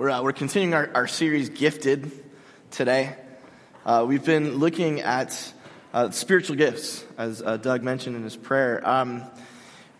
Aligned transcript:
We're, 0.00 0.08
uh, 0.08 0.22
we're 0.22 0.32
continuing 0.32 0.72
our, 0.72 0.88
our 0.94 1.06
series, 1.06 1.50
Gifted, 1.50 2.10
today. 2.70 3.14
Uh, 3.84 4.06
we've 4.08 4.24
been 4.24 4.54
looking 4.54 5.02
at 5.02 5.52
uh, 5.92 6.10
spiritual 6.10 6.56
gifts, 6.56 7.04
as 7.18 7.42
uh, 7.42 7.58
Doug 7.58 7.82
mentioned 7.82 8.16
in 8.16 8.22
his 8.22 8.34
prayer. 8.34 8.80
Um, 8.88 9.24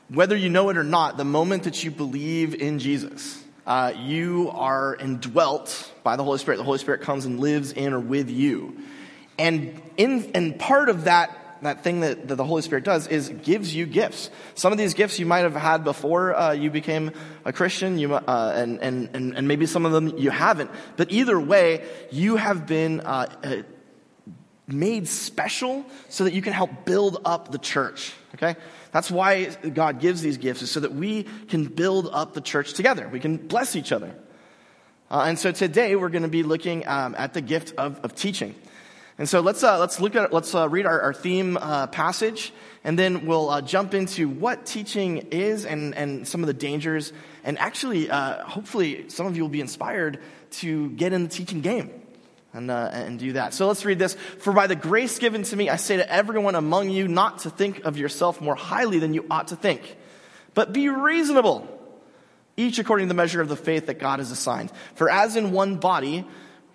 whether 0.09 0.35
you 0.35 0.49
know 0.49 0.71
it 0.71 0.79
or 0.79 0.85
not, 0.85 1.19
the 1.19 1.27
moment 1.27 1.65
that 1.65 1.85
you 1.85 1.91
believe 1.91 2.55
in 2.55 2.79
Jesus, 2.79 3.45
uh, 3.67 3.93
you 3.95 4.51
are 4.55 4.97
indwelt 4.97 5.93
by 6.03 6.17
the 6.17 6.25
Holy 6.25 6.39
Spirit. 6.39 6.57
The 6.57 6.65
Holy 6.65 6.79
Spirit 6.79 7.03
comes 7.03 7.27
and 7.27 7.39
lives 7.39 7.73
in 7.73 7.93
or 7.93 8.01
with 8.01 8.31
you. 8.31 8.79
And 9.39 9.83
in, 9.99 10.31
and 10.35 10.59
part 10.59 10.89
of 10.89 11.05
that 11.05 11.40
that 11.63 11.85
thing 11.85 12.01
that, 12.01 12.29
that, 12.29 12.37
the 12.37 12.45
Holy 12.45 12.63
Spirit 12.63 12.85
does 12.85 13.07
is 13.07 13.29
gives 13.29 13.75
you 13.75 13.87
gifts. 13.87 14.31
Some 14.55 14.73
of 14.73 14.79
these 14.79 14.95
gifts 14.95 15.19
you 15.19 15.27
might 15.27 15.41
have 15.41 15.55
had 15.55 15.85
before 15.85 16.35
uh, 16.35 16.53
you 16.53 16.71
became 16.71 17.13
a 17.45 17.53
Christian, 17.53 17.99
you, 17.99 18.15
uh, 18.15 18.53
and, 18.57 18.81
and, 18.81 19.11
and, 19.15 19.37
and, 19.37 19.49
maybe 19.49 19.67
some 19.67 19.85
of 19.87 19.93
them 19.93 20.19
you 20.19 20.31
haven't. 20.31 20.71
But 20.97 21.11
either 21.13 21.39
way, 21.39 21.85
you 22.11 22.37
have 22.37 22.67
been 22.67 23.01
uh, 23.01 23.27
uh, 23.43 23.57
made 24.67 25.09
special 25.09 25.85
so 26.09 26.25
that 26.25 26.33
you 26.33 26.43
can 26.43 26.53
help 26.53 26.85
build 26.85 27.21
up 27.25 27.51
the 27.51 27.59
church. 27.59 28.13
Okay? 28.35 28.57
That's 28.93 29.11
why 29.11 29.47
God 29.47 30.01
gives 30.01 30.23
these 30.23 30.39
gifts, 30.39 30.63
is 30.63 30.71
so 30.71 30.81
that 30.81 30.95
we 30.95 31.25
can 31.49 31.65
build 31.67 32.09
up 32.13 32.35
the 32.35 32.41
church 32.41 32.75
together. 32.75 33.09
We 33.09 33.21
can 33.21 33.37
bless 33.37 33.77
each 33.77 33.93
other. 33.93 34.15
Uh, 35.11 35.25
and 35.27 35.39
so 35.39 35.51
today 35.51 35.97
we're 35.97 36.09
going 36.09 36.23
to 36.23 36.29
be 36.29 36.45
looking 36.45 36.87
um, 36.87 37.17
at 37.19 37.35
the 37.35 37.41
gift 37.41 37.75
of, 37.77 37.99
of 38.05 38.15
teaching. 38.15 38.55
And 39.21 39.29
so 39.29 39.41
let's, 39.41 39.63
uh, 39.63 39.79
let's 39.79 40.01
look 40.01 40.17
at, 40.17 40.33
let's 40.33 40.55
uh, 40.55 40.67
read 40.67 40.87
our, 40.87 40.99
our 41.03 41.13
theme 41.13 41.59
uh, 41.59 41.89
passage, 41.89 42.55
and 42.83 42.99
then 42.99 43.27
we'll 43.27 43.51
uh, 43.51 43.61
jump 43.61 43.93
into 43.93 44.31
what 44.31 44.65
teaching 44.65 45.29
is 45.31 45.67
and, 45.67 45.95
and 45.95 46.27
some 46.27 46.43
of 46.43 46.47
the 46.47 46.55
dangers. 46.55 47.13
And 47.45 47.59
actually, 47.59 48.09
uh, 48.09 48.43
hopefully, 48.45 49.11
some 49.11 49.27
of 49.27 49.37
you 49.37 49.43
will 49.43 49.51
be 49.51 49.61
inspired 49.61 50.21
to 50.53 50.89
get 50.93 51.13
in 51.13 51.23
the 51.23 51.29
teaching 51.29 51.61
game 51.61 51.91
and, 52.55 52.71
uh, 52.71 52.89
and 52.95 53.19
do 53.19 53.35
that. 53.35 53.53
So 53.53 53.67
let's 53.69 53.85
read 53.85 53.99
this. 53.99 54.15
For 54.15 54.55
by 54.55 54.67
the 54.67 54.75
grace 54.75 55.19
given 55.19 55.43
to 55.43 55.55
me, 55.55 55.69
I 55.69 55.77
say 55.77 55.99
to 55.99 56.11
everyone 56.11 56.55
among 56.55 56.89
you 56.89 57.07
not 57.07 57.41
to 57.41 57.51
think 57.51 57.85
of 57.85 57.99
yourself 57.99 58.41
more 58.41 58.55
highly 58.55 59.01
than 59.01 59.13
you 59.13 59.27
ought 59.31 59.49
to 59.49 59.57
think, 59.57 59.99
but 60.55 60.73
be 60.73 60.89
reasonable, 60.89 61.69
each 62.57 62.79
according 62.79 63.09
to 63.09 63.09
the 63.09 63.15
measure 63.19 63.43
of 63.43 63.51
the 63.51 63.57
faith 63.57 63.85
that 63.85 63.99
God 63.99 64.19
has 64.19 64.31
assigned. 64.31 64.73
For 64.95 65.11
as 65.11 65.37
in 65.37 65.53
one 65.53 65.77
body, 65.77 66.25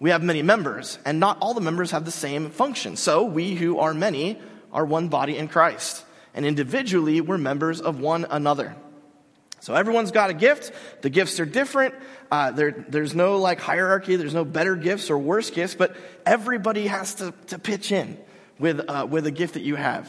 we 0.05 0.11
have 0.11 0.21
many 0.21 0.43
members, 0.43 0.99
and 1.03 1.19
not 1.19 1.39
all 1.41 1.55
the 1.55 1.61
members 1.61 1.89
have 1.89 2.05
the 2.05 2.11
same 2.11 2.51
function. 2.51 2.95
So 2.95 3.23
we 3.23 3.55
who 3.55 3.79
are 3.79 3.91
many 3.91 4.39
are 4.71 4.85
one 4.85 5.07
body 5.07 5.35
in 5.35 5.47
Christ, 5.47 6.05
and 6.35 6.45
individually 6.45 7.21
we're 7.21 7.39
members 7.39 7.81
of 7.81 7.99
one 7.99 8.27
another. 8.29 8.75
So 9.61 9.73
everyone's 9.73 10.11
got 10.11 10.29
a 10.29 10.35
gift. 10.35 10.71
The 11.01 11.09
gifts 11.09 11.39
are 11.39 11.45
different. 11.47 11.95
Uh, 12.29 12.51
there, 12.51 12.85
there's 12.87 13.15
no 13.15 13.39
like 13.39 13.59
hierarchy. 13.59 14.15
There's 14.15 14.35
no 14.35 14.45
better 14.45 14.75
gifts 14.75 15.09
or 15.09 15.17
worse 15.17 15.49
gifts, 15.49 15.73
but 15.73 15.95
everybody 16.23 16.85
has 16.85 17.15
to, 17.15 17.33
to 17.47 17.57
pitch 17.57 17.91
in 17.91 18.19
with, 18.59 18.87
uh, 18.87 19.07
with 19.09 19.25
a 19.25 19.31
gift 19.31 19.55
that 19.55 19.63
you 19.63 19.75
have. 19.75 20.07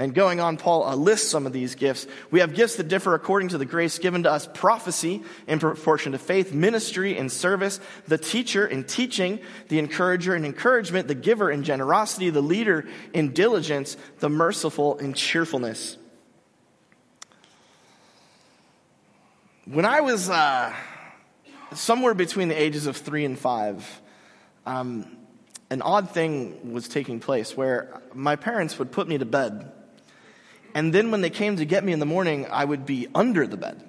And 0.00 0.14
going 0.14 0.40
on, 0.40 0.56
Paul 0.56 0.96
lists 0.96 1.30
some 1.30 1.44
of 1.44 1.52
these 1.52 1.74
gifts. 1.74 2.06
We 2.30 2.40
have 2.40 2.54
gifts 2.54 2.76
that 2.76 2.88
differ 2.88 3.14
according 3.14 3.50
to 3.50 3.58
the 3.58 3.66
grace 3.66 3.98
given 3.98 4.22
to 4.22 4.32
us 4.32 4.48
prophecy 4.54 5.22
in 5.46 5.58
proportion 5.58 6.12
to 6.12 6.18
faith, 6.18 6.54
ministry 6.54 7.18
in 7.18 7.28
service, 7.28 7.80
the 8.08 8.16
teacher 8.16 8.66
in 8.66 8.84
teaching, 8.84 9.40
the 9.68 9.78
encourager 9.78 10.34
in 10.34 10.46
encouragement, 10.46 11.06
the 11.06 11.14
giver 11.14 11.50
in 11.50 11.64
generosity, 11.64 12.30
the 12.30 12.40
leader 12.40 12.88
in 13.12 13.34
diligence, 13.34 13.98
the 14.20 14.30
merciful 14.30 14.96
in 14.96 15.12
cheerfulness. 15.12 15.98
When 19.66 19.84
I 19.84 20.00
was 20.00 20.30
uh, 20.30 20.74
somewhere 21.74 22.14
between 22.14 22.48
the 22.48 22.58
ages 22.58 22.86
of 22.86 22.96
three 22.96 23.26
and 23.26 23.38
five, 23.38 24.00
um, 24.64 25.14
an 25.68 25.82
odd 25.82 26.10
thing 26.12 26.72
was 26.72 26.88
taking 26.88 27.20
place 27.20 27.54
where 27.54 28.00
my 28.14 28.36
parents 28.36 28.78
would 28.78 28.92
put 28.92 29.06
me 29.06 29.18
to 29.18 29.26
bed 29.26 29.72
and 30.74 30.92
then 30.92 31.10
when 31.10 31.20
they 31.20 31.30
came 31.30 31.56
to 31.56 31.64
get 31.64 31.84
me 31.84 31.92
in 31.92 31.98
the 31.98 32.06
morning, 32.06 32.46
I 32.50 32.64
would 32.64 32.86
be 32.86 33.08
under 33.14 33.46
the 33.46 33.56
bed. 33.56 33.82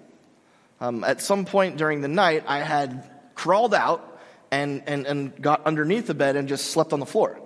Um, 0.79 1.03
at 1.03 1.21
some 1.21 1.45
point 1.45 1.77
during 1.77 2.01
the 2.01 2.07
night, 2.07 2.43
I 2.47 2.59
had 2.59 3.09
crawled 3.35 3.73
out 3.73 4.19
and, 4.49 4.83
and, 4.87 5.05
and 5.05 5.41
got 5.41 5.65
underneath 5.65 6.07
the 6.07 6.13
bed 6.13 6.35
and 6.35 6.47
just 6.47 6.71
slept 6.71 6.91
on 6.93 6.99
the 6.99 7.05
floor. 7.05 7.39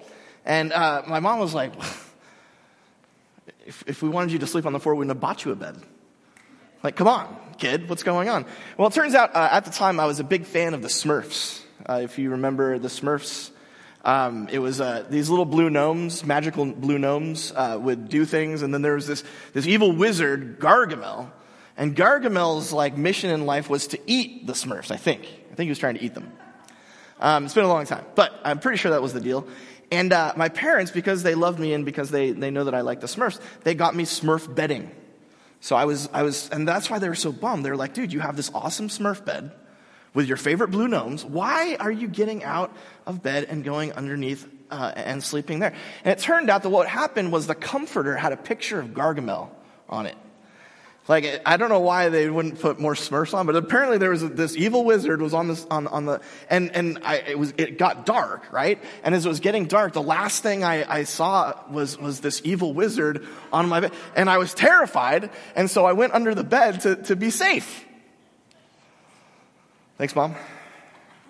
And 0.45 0.71
uh, 0.71 1.03
my 1.07 1.19
mom 1.19 1.39
was 1.39 1.53
like, 1.53 1.73
if, 3.65 3.83
if 3.87 4.01
we 4.01 4.09
wanted 4.09 4.31
you 4.31 4.39
to 4.39 4.47
sleep 4.47 4.65
on 4.65 4.73
the 4.73 4.79
floor, 4.79 4.95
we 4.95 4.99
wouldn't 4.99 5.15
have 5.15 5.21
bought 5.21 5.43
you 5.43 5.51
a 5.51 5.55
bed. 5.55 5.75
Like, 6.83 6.95
come 6.95 7.07
on, 7.07 7.35
kid, 7.57 7.89
what's 7.89 8.03
going 8.03 8.29
on? 8.29 8.45
Well, 8.77 8.87
it 8.87 8.93
turns 8.93 9.15
out 9.15 9.35
uh, 9.35 9.49
at 9.51 9.65
the 9.65 9.71
time 9.71 9.99
I 9.99 10.05
was 10.05 10.19
a 10.19 10.23
big 10.23 10.45
fan 10.45 10.73
of 10.73 10.81
the 10.81 10.87
Smurfs. 10.87 11.61
Uh, 11.87 12.01
if 12.03 12.19
you 12.19 12.31
remember 12.31 12.77
the 12.79 12.87
Smurfs, 12.87 13.49
um, 14.05 14.47
it 14.51 14.59
was 14.59 14.79
uh, 14.79 15.03
these 15.09 15.31
little 15.31 15.45
blue 15.45 15.71
gnomes, 15.71 16.23
magical 16.23 16.65
blue 16.65 16.99
gnomes, 16.99 17.51
uh, 17.55 17.77
would 17.81 18.07
do 18.07 18.23
things, 18.23 18.61
and 18.61 18.71
then 18.71 18.83
there 18.83 18.93
was 18.93 19.07
this 19.07 19.23
this 19.53 19.65
evil 19.65 19.91
wizard 19.91 20.59
Gargamel, 20.59 21.31
and 21.75 21.95
Gargamel's 21.95 22.71
like 22.71 22.95
mission 22.95 23.31
in 23.31 23.47
life 23.47 23.67
was 23.67 23.87
to 23.87 23.99
eat 24.05 24.45
the 24.45 24.53
Smurfs. 24.53 24.91
I 24.91 24.97
think 24.97 25.23
I 25.23 25.55
think 25.55 25.65
he 25.65 25.69
was 25.69 25.79
trying 25.79 25.95
to 25.95 26.03
eat 26.03 26.13
them. 26.13 26.31
Um, 27.19 27.45
it's 27.45 27.55
been 27.55 27.65
a 27.65 27.69
long 27.69 27.85
time, 27.85 28.05
but 28.13 28.31
I'm 28.43 28.59
pretty 28.59 28.77
sure 28.77 28.91
that 28.91 29.01
was 29.01 29.13
the 29.13 29.21
deal. 29.21 29.47
And 29.91 30.13
uh, 30.13 30.33
my 30.35 30.49
parents, 30.49 30.91
because 30.91 31.23
they 31.23 31.33
loved 31.33 31.59
me 31.59 31.73
and 31.73 31.83
because 31.83 32.11
they 32.11 32.29
they 32.29 32.51
know 32.51 32.65
that 32.65 32.75
I 32.75 32.81
like 32.81 33.01
the 33.01 33.07
Smurfs, 33.07 33.39
they 33.63 33.73
got 33.73 33.95
me 33.95 34.03
Smurf 34.03 34.53
bedding. 34.53 34.91
So 35.61 35.75
I 35.75 35.85
was 35.85 36.09
I 36.13 36.21
was, 36.21 36.47
and 36.51 36.67
that's 36.67 36.91
why 36.91 36.99
they 36.99 37.09
were 37.09 37.15
so 37.15 37.31
bummed. 37.31 37.65
They 37.65 37.71
were 37.71 37.75
like, 37.75 37.95
"Dude, 37.95 38.13
you 38.13 38.19
have 38.19 38.35
this 38.35 38.51
awesome 38.53 38.87
Smurf 38.87 39.25
bed." 39.25 39.51
With 40.15 40.27
your 40.27 40.37
favorite 40.37 40.69
blue 40.69 40.87
gnomes, 40.87 41.23
why 41.23 41.75
are 41.79 41.91
you 41.91 42.07
getting 42.07 42.43
out 42.43 42.75
of 43.05 43.21
bed 43.21 43.45
and 43.47 43.63
going 43.63 43.93
underneath 43.93 44.47
uh, 44.71 44.93
and 44.95 45.23
sleeping 45.23 45.59
there? 45.59 45.75
And 46.03 46.17
it 46.17 46.19
turned 46.21 46.49
out 46.49 46.63
that 46.63 46.69
what 46.69 46.87
happened 46.87 47.31
was 47.31 47.45
the 47.45 47.53
comforter 47.53 48.15
had 48.15 48.31
a 48.31 48.37
picture 48.37 48.79
of 48.79 48.87
Gargamel 48.87 49.49
on 49.87 50.07
it. 50.07 50.15
Like, 51.07 51.41
I 51.45 51.57
don't 51.57 51.69
know 51.69 51.81
why 51.81 52.09
they 52.09 52.27
wouldn't 52.27 52.59
put 52.59 52.79
more 52.79 52.95
Smurfs 52.95 53.35
on, 53.35 53.45
but 53.45 53.55
apparently 53.55 53.99
there 53.99 54.09
was 54.09 54.23
a, 54.23 54.27
this 54.27 54.55
evil 54.57 54.83
wizard 54.83 55.21
was 55.21 55.35
on 55.35 55.49
this, 55.49 55.63
on, 55.69 55.85
on 55.85 56.05
the, 56.05 56.19
and, 56.49 56.75
and 56.75 56.99
I, 57.03 57.17
it 57.17 57.37
was, 57.37 57.53
it 57.57 57.77
got 57.77 58.07
dark, 58.07 58.51
right? 58.51 58.81
And 59.03 59.13
as 59.13 59.23
it 59.23 59.29
was 59.29 59.39
getting 59.39 59.65
dark, 59.67 59.93
the 59.93 60.01
last 60.01 60.41
thing 60.41 60.63
I, 60.63 60.83
I 60.91 61.03
saw 61.03 61.53
was, 61.69 61.99
was 61.99 62.21
this 62.21 62.41
evil 62.43 62.73
wizard 62.73 63.27
on 63.53 63.69
my 63.69 63.81
bed. 63.81 63.93
And 64.15 64.31
I 64.31 64.39
was 64.39 64.55
terrified, 64.55 65.29
and 65.55 65.69
so 65.69 65.85
I 65.85 65.93
went 65.93 66.13
under 66.15 66.33
the 66.33 66.43
bed 66.43 66.81
to, 66.81 66.95
to 66.95 67.15
be 67.15 67.29
safe. 67.29 67.85
Thanks, 69.97 70.13
Mom. 70.13 70.35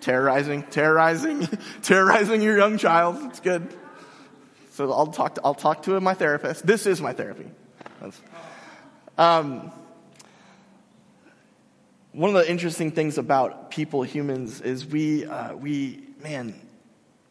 Terrorizing, 0.00 0.64
terrorizing, 0.64 1.46
terrorizing 1.82 2.42
your 2.42 2.58
young 2.58 2.78
child. 2.78 3.16
It's 3.26 3.38
good. 3.38 3.72
So 4.70 4.92
I'll 4.92 5.06
talk 5.06 5.36
to, 5.36 5.40
I'll 5.44 5.54
talk 5.54 5.84
to 5.84 6.00
my 6.00 6.14
therapist. 6.14 6.66
This 6.66 6.84
is 6.84 7.00
my 7.00 7.12
therapy. 7.12 7.46
Um, 9.16 9.70
one 12.10 12.34
of 12.34 12.34
the 12.34 12.50
interesting 12.50 12.90
things 12.90 13.18
about 13.18 13.70
people, 13.70 14.02
humans, 14.02 14.60
is 14.60 14.84
we, 14.84 15.26
uh, 15.26 15.54
we 15.54 16.02
man, 16.20 16.60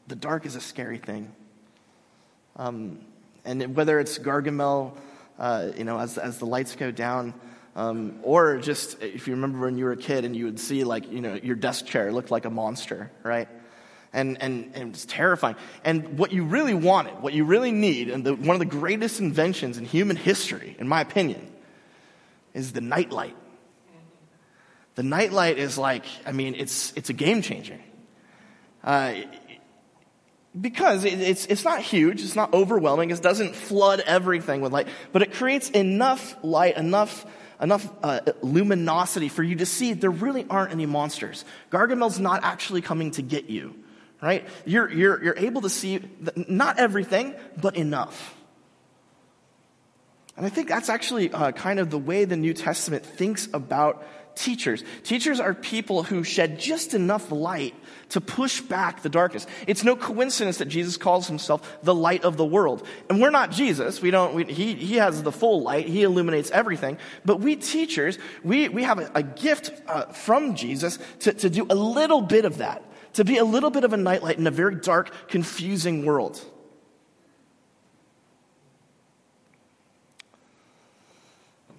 the 0.07 0.15
dark 0.15 0.45
is 0.45 0.55
a 0.55 0.61
scary 0.61 0.99
thing. 0.99 1.33
Um, 2.55 2.99
and 3.43 3.75
whether 3.75 3.99
it's 3.99 4.17
Gargamel, 4.19 4.97
uh, 5.37 5.71
you 5.77 5.83
know, 5.83 5.99
as, 5.99 6.17
as 6.17 6.37
the 6.37 6.45
lights 6.45 6.77
go 6.77 6.91
down, 6.91 7.33
um, 7.75 8.19
or 8.23 8.57
just 8.57 9.01
if 9.01 9.27
you 9.27 9.33
remember 9.33 9.59
when 9.59 9.77
you 9.77 9.85
were 9.85 9.91
a 9.91 9.97
kid 9.97 10.23
and 10.23 10.35
you 10.35 10.45
would 10.45 10.59
see 10.59 10.83
like, 10.83 11.11
you 11.11 11.19
know, 11.19 11.37
your 11.41 11.55
desk 11.55 11.85
chair 11.85 12.11
looked 12.11 12.31
like 12.31 12.45
a 12.45 12.49
monster, 12.49 13.11
right? 13.23 13.49
And, 14.13 14.41
and, 14.41 14.71
and 14.75 14.93
it's 14.93 15.05
terrifying. 15.05 15.57
And 15.83 16.17
what 16.17 16.31
you 16.31 16.45
really 16.45 16.73
wanted, 16.73 17.21
what 17.21 17.33
you 17.33 17.43
really 17.43 17.73
need, 17.73 18.09
and 18.09 18.23
the, 18.25 18.33
one 18.33 18.55
of 18.55 18.59
the 18.59 18.65
greatest 18.65 19.19
inventions 19.19 19.77
in 19.77 19.83
human 19.83 20.15
history, 20.15 20.77
in 20.79 20.87
my 20.87 21.01
opinion, 21.01 21.51
is 22.53 22.71
the 22.71 22.79
nightlight. 22.79 23.35
The 24.95 25.03
nightlight 25.03 25.59
is 25.59 25.77
like, 25.77 26.05
I 26.25 26.31
mean, 26.31 26.55
it's, 26.55 26.93
it's 26.95 27.09
a 27.09 27.13
game 27.13 27.41
changer. 27.41 27.77
Uh, 28.81 29.15
because 30.59 31.03
it's, 31.03 31.45
it's 31.47 31.65
not 31.65 31.81
huge, 31.81 32.23
it's 32.23 32.37
not 32.37 32.53
overwhelming, 32.53 33.11
it 33.11 33.21
doesn't 33.21 33.53
flood 33.53 33.99
everything 33.99 34.61
with 34.61 34.71
light, 34.71 34.87
but 35.11 35.21
it 35.21 35.33
creates 35.33 35.69
enough 35.71 36.37
light, 36.41 36.77
enough 36.77 37.25
enough 37.61 37.87
uh, 38.03 38.21
luminosity 38.41 39.29
for 39.29 39.43
you 39.43 39.55
to 39.57 39.65
see 39.65 39.93
there 39.93 40.11
really 40.11 40.45
aren't 40.49 40.71
any 40.71 40.85
monsters. 40.85 41.45
Gargamel's 41.71 42.19
not 42.19 42.43
actually 42.43 42.81
coming 42.81 43.11
to 43.11 43.21
get 43.21 43.49
you, 43.49 43.75
right? 44.21 44.47
You're, 44.65 44.91
you're, 44.91 45.23
you're 45.23 45.37
able 45.37 45.61
to 45.61 45.69
see 45.69 46.01
not 46.35 46.79
everything, 46.79 47.35
but 47.61 47.75
enough. 47.75 48.35
And 50.37 50.45
I 50.45 50.49
think 50.49 50.67
that's 50.67 50.89
actually 50.89 51.31
uh, 51.31 51.51
kind 51.51 51.79
of 51.79 51.89
the 51.89 51.97
way 51.97 52.25
the 52.25 52.35
New 52.35 52.53
Testament 52.53 53.05
thinks 53.05 53.47
about 53.53 54.05
teachers. 54.35 54.83
Teachers 55.03 55.39
are 55.39 55.53
people 55.53 56.03
who 56.03 56.23
shed 56.23 56.59
just 56.59 56.93
enough 56.93 57.31
light 57.31 57.75
to 58.09 58.21
push 58.21 58.61
back 58.61 59.01
the 59.01 59.09
darkness. 59.09 59.47
It's 59.67 59.83
no 59.83 59.95
coincidence 59.95 60.57
that 60.57 60.65
Jesus 60.65 60.97
calls 60.97 61.27
himself 61.27 61.77
the 61.83 61.95
light 61.95 62.23
of 62.23 62.37
the 62.37 62.45
world. 62.45 62.85
And 63.09 63.21
we're 63.21 63.31
not 63.31 63.51
Jesus. 63.51 64.01
We 64.01 64.11
don't, 64.11 64.33
we, 64.33 64.45
he, 64.45 64.75
he 64.75 64.95
has 64.97 65.23
the 65.23 65.31
full 65.31 65.61
light. 65.61 65.87
He 65.87 66.03
illuminates 66.03 66.51
everything. 66.51 66.97
But 67.23 67.39
we 67.39 67.55
teachers, 67.55 68.19
we, 68.43 68.69
we 68.69 68.83
have 68.83 68.99
a, 68.99 69.11
a 69.15 69.23
gift 69.23 69.71
uh, 69.87 70.05
from 70.07 70.55
Jesus 70.55 70.99
to, 71.19 71.33
to 71.33 71.49
do 71.49 71.65
a 71.69 71.75
little 71.75 72.21
bit 72.21 72.45
of 72.45 72.59
that, 72.59 72.83
to 73.13 73.23
be 73.23 73.37
a 73.37 73.45
little 73.45 73.71
bit 73.71 73.83
of 73.83 73.93
a 73.93 73.97
nightlight 73.97 74.37
in 74.37 74.47
a 74.47 74.51
very 74.51 74.75
dark, 74.75 75.11
confusing 75.27 76.05
world. 76.05 76.43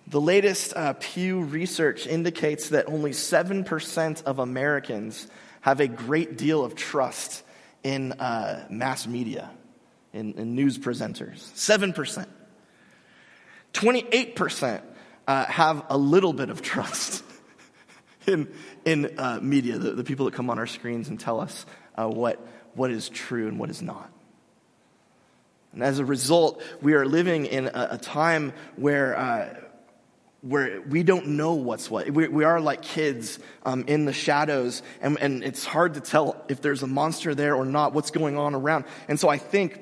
The 0.09 0.21
latest 0.21 0.73
uh, 0.77 0.93
Pew 0.93 1.41
research 1.41 2.07
indicates 2.07 2.69
that 2.69 2.89
only 2.89 3.11
7% 3.11 4.23
of 4.23 4.39
Americans 4.39 5.27
have 5.63 5.81
a 5.81 5.89
great 5.89 6.39
deal 6.39 6.65
of 6.65 6.77
trust 6.77 7.43
in 7.83 8.13
uh, 8.13 8.67
mass 8.71 9.09
media, 9.09 9.51
in, 10.13 10.35
in, 10.35 10.55
news 10.55 10.79
presenters. 10.79 11.39
7%. 11.55 12.27
28% 13.73 14.83
uh, 15.27 15.45
have 15.47 15.85
a 15.89 15.99
little 15.99 16.33
bit 16.33 16.51
of 16.51 16.63
trust 16.63 17.25
in, 18.27 18.49
in 18.85 19.19
uh, 19.19 19.41
media, 19.43 19.77
the, 19.77 19.91
the, 19.91 20.05
people 20.05 20.27
that 20.27 20.35
come 20.35 20.51
on 20.51 20.59
our 20.61 20.69
screens 20.69 21.09
and 21.09 21.19
tell 21.19 21.41
us 21.41 21.67
uh, 21.97 22.07
what, 22.07 22.39
what 22.75 22.93
is 22.93 23.09
true 23.09 23.49
and 23.49 23.59
what 23.59 23.71
is 23.71 23.83
not. 23.83 24.09
And 25.73 25.83
as 25.83 25.99
a 25.99 26.05
result, 26.05 26.63
we 26.81 26.95
are 26.95 27.05
living 27.05 27.47
in 27.47 27.67
a, 27.67 27.89
a 27.93 27.99
time 27.99 28.53
where 28.77 29.19
uh, 29.19 29.55
where 30.49 30.81
we 30.83 31.03
don't 31.03 31.27
know 31.29 31.55
what's 31.55 31.91
what. 31.91 32.11
We, 32.11 32.29
we 32.29 32.45
are 32.45 32.61
like 32.61 32.83
kids 32.83 33.39
um, 33.65 33.85
in 33.87 34.05
the 34.05 34.13
shadows, 34.13 34.83
and, 35.01 35.19
and 35.21 35.43
it's 35.43 35.65
hard 35.65 35.95
to 35.95 36.01
tell 36.01 36.45
if 36.49 36.61
there's 36.61 36.83
a 36.83 36.87
monster 36.87 37.35
there 37.35 37.55
or 37.57 37.65
not, 37.65 37.93
what's 37.93 38.11
going 38.11 38.37
on 38.37 38.55
around. 38.55 38.85
And 39.09 39.19
so 39.19 39.29
I 39.29 39.39
think 39.39 39.81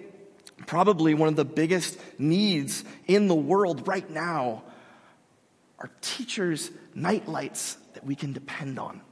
probably 0.66 1.14
one 1.14 1.28
of 1.28 1.36
the 1.36 1.44
biggest 1.44 1.98
needs 2.18 2.84
in 3.06 3.28
the 3.28 3.34
world 3.34 3.86
right 3.86 4.08
now 4.08 4.62
are 5.78 5.90
teachers' 6.00 6.70
nightlights 6.94 7.76
that 7.94 8.04
we 8.04 8.14
can 8.14 8.32
depend 8.32 8.78
on, 8.78 9.02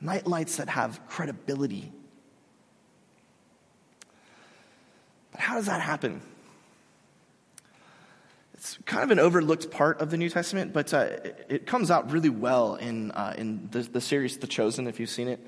nightlights 0.00 0.56
that 0.56 0.68
have 0.68 1.00
credibility. 1.08 1.92
But 5.32 5.40
how 5.40 5.54
does 5.56 5.66
that 5.66 5.80
happen? 5.80 6.20
It's 8.66 8.78
kind 8.84 9.04
of 9.04 9.12
an 9.12 9.20
overlooked 9.20 9.70
part 9.70 10.00
of 10.00 10.10
the 10.10 10.16
New 10.16 10.28
Testament, 10.28 10.72
but 10.72 10.92
uh, 10.92 11.06
it, 11.48 11.66
comes 11.66 11.88
out 11.88 12.10
really 12.10 12.30
well 12.30 12.74
in, 12.74 13.12
uh, 13.12 13.32
in 13.38 13.68
the, 13.70 13.82
the, 13.82 14.00
series 14.00 14.38
The 14.38 14.48
Chosen, 14.48 14.88
if 14.88 14.98
you've 14.98 15.08
seen 15.08 15.28
it. 15.28 15.38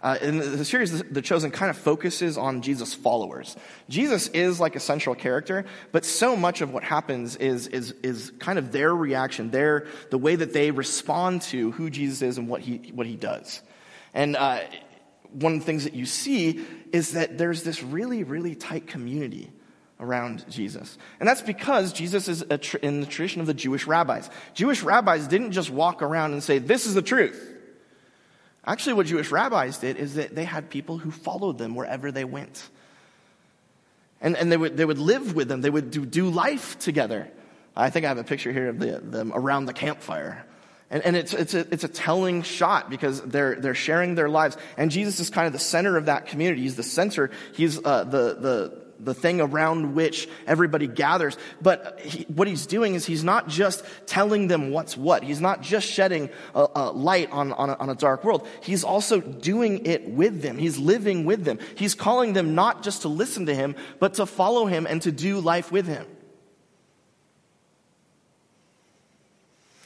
Uh, 0.00 0.16
the, 0.18 0.30
the 0.30 0.64
series 0.64 1.02
The 1.02 1.20
Chosen 1.20 1.50
kind 1.50 1.70
of 1.70 1.76
focuses 1.76 2.38
on 2.38 2.62
Jesus' 2.62 2.94
followers. 2.94 3.56
Jesus 3.88 4.28
is 4.28 4.60
like 4.60 4.76
a 4.76 4.80
central 4.80 5.16
character, 5.16 5.64
but 5.90 6.04
so 6.04 6.36
much 6.36 6.60
of 6.60 6.72
what 6.72 6.84
happens 6.84 7.34
is, 7.34 7.66
is, 7.66 7.96
is 8.04 8.30
kind 8.38 8.60
of 8.60 8.70
their 8.70 8.94
reaction, 8.94 9.50
their, 9.50 9.88
the 10.10 10.18
way 10.18 10.36
that 10.36 10.52
they 10.52 10.70
respond 10.70 11.42
to 11.42 11.72
who 11.72 11.90
Jesus 11.90 12.22
is 12.22 12.38
and 12.38 12.46
what 12.46 12.60
he, 12.60 12.92
what 12.94 13.08
he 13.08 13.16
does. 13.16 13.60
And 14.14 14.36
uh, 14.36 14.60
one 15.32 15.54
of 15.54 15.58
the 15.58 15.66
things 15.66 15.82
that 15.82 15.94
you 15.94 16.06
see 16.06 16.64
is 16.92 17.14
that 17.14 17.38
there's 17.38 17.64
this 17.64 17.82
really, 17.82 18.22
really 18.22 18.54
tight 18.54 18.86
community 18.86 19.50
around 20.00 20.44
Jesus. 20.48 20.96
And 21.18 21.28
that's 21.28 21.42
because 21.42 21.92
Jesus 21.92 22.28
is 22.28 22.44
tr- 22.60 22.76
in 22.78 23.00
the 23.00 23.06
tradition 23.06 23.40
of 23.40 23.46
the 23.46 23.54
Jewish 23.54 23.86
rabbis. 23.86 24.30
Jewish 24.54 24.82
rabbis 24.82 25.26
didn't 25.26 25.52
just 25.52 25.70
walk 25.70 26.02
around 26.02 26.32
and 26.32 26.42
say, 26.42 26.58
This 26.58 26.86
is 26.86 26.94
the 26.94 27.02
truth. 27.02 27.56
Actually, 28.64 28.94
what 28.94 29.06
Jewish 29.06 29.30
rabbis 29.30 29.78
did 29.78 29.96
is 29.96 30.14
that 30.14 30.34
they 30.34 30.44
had 30.44 30.70
people 30.70 30.98
who 30.98 31.10
followed 31.10 31.58
them 31.58 31.74
wherever 31.74 32.12
they 32.12 32.24
went. 32.24 32.68
And, 34.20 34.36
and 34.36 34.52
they, 34.52 34.56
would, 34.56 34.76
they 34.76 34.84
would 34.84 34.98
live 34.98 35.34
with 35.34 35.48
them, 35.48 35.60
they 35.60 35.70
would 35.70 35.90
do, 35.90 36.04
do 36.04 36.28
life 36.28 36.78
together. 36.78 37.30
I 37.76 37.90
think 37.90 38.04
I 38.04 38.08
have 38.08 38.18
a 38.18 38.24
picture 38.24 38.52
here 38.52 38.68
of 38.68 38.78
the, 38.78 38.98
them 38.98 39.32
around 39.34 39.66
the 39.66 39.72
campfire. 39.72 40.44
And, 40.90 41.02
and 41.04 41.16
it's, 41.16 41.32
it's, 41.32 41.54
a, 41.54 41.60
it's 41.72 41.84
a 41.84 41.88
telling 41.88 42.42
shot 42.42 42.90
because 42.90 43.20
they're, 43.20 43.54
they're 43.54 43.74
sharing 43.74 44.14
their 44.14 44.28
lives. 44.28 44.56
And 44.76 44.90
Jesus 44.90 45.20
is 45.20 45.30
kind 45.30 45.46
of 45.46 45.52
the 45.52 45.58
center 45.58 45.96
of 45.96 46.06
that 46.06 46.26
community. 46.26 46.62
He's 46.62 46.76
the 46.76 46.82
center. 46.82 47.30
He's 47.54 47.82
uh, 47.84 48.04
the, 48.04 48.34
the, 48.34 48.87
the 49.00 49.14
thing 49.14 49.40
around 49.40 49.94
which 49.94 50.28
everybody 50.46 50.86
gathers. 50.86 51.36
But 51.60 52.00
he, 52.00 52.24
what 52.24 52.48
he's 52.48 52.66
doing 52.66 52.94
is 52.94 53.06
he's 53.06 53.24
not 53.24 53.48
just 53.48 53.84
telling 54.06 54.48
them 54.48 54.70
what's 54.70 54.96
what. 54.96 55.22
He's 55.22 55.40
not 55.40 55.62
just 55.62 55.86
shedding 55.86 56.30
a, 56.54 56.68
a 56.74 56.92
light 56.92 57.30
on, 57.30 57.52
on 57.52 57.70
a, 57.70 57.74
on 57.74 57.90
a 57.90 57.94
dark 57.94 58.24
world. 58.24 58.46
He's 58.62 58.84
also 58.84 59.20
doing 59.20 59.86
it 59.86 60.08
with 60.08 60.42
them. 60.42 60.58
He's 60.58 60.78
living 60.78 61.24
with 61.24 61.44
them. 61.44 61.58
He's 61.76 61.94
calling 61.94 62.32
them 62.32 62.54
not 62.54 62.82
just 62.82 63.02
to 63.02 63.08
listen 63.08 63.46
to 63.46 63.54
him, 63.54 63.76
but 63.98 64.14
to 64.14 64.26
follow 64.26 64.66
him 64.66 64.86
and 64.86 65.00
to 65.02 65.12
do 65.12 65.40
life 65.40 65.70
with 65.70 65.86
him. 65.86 66.06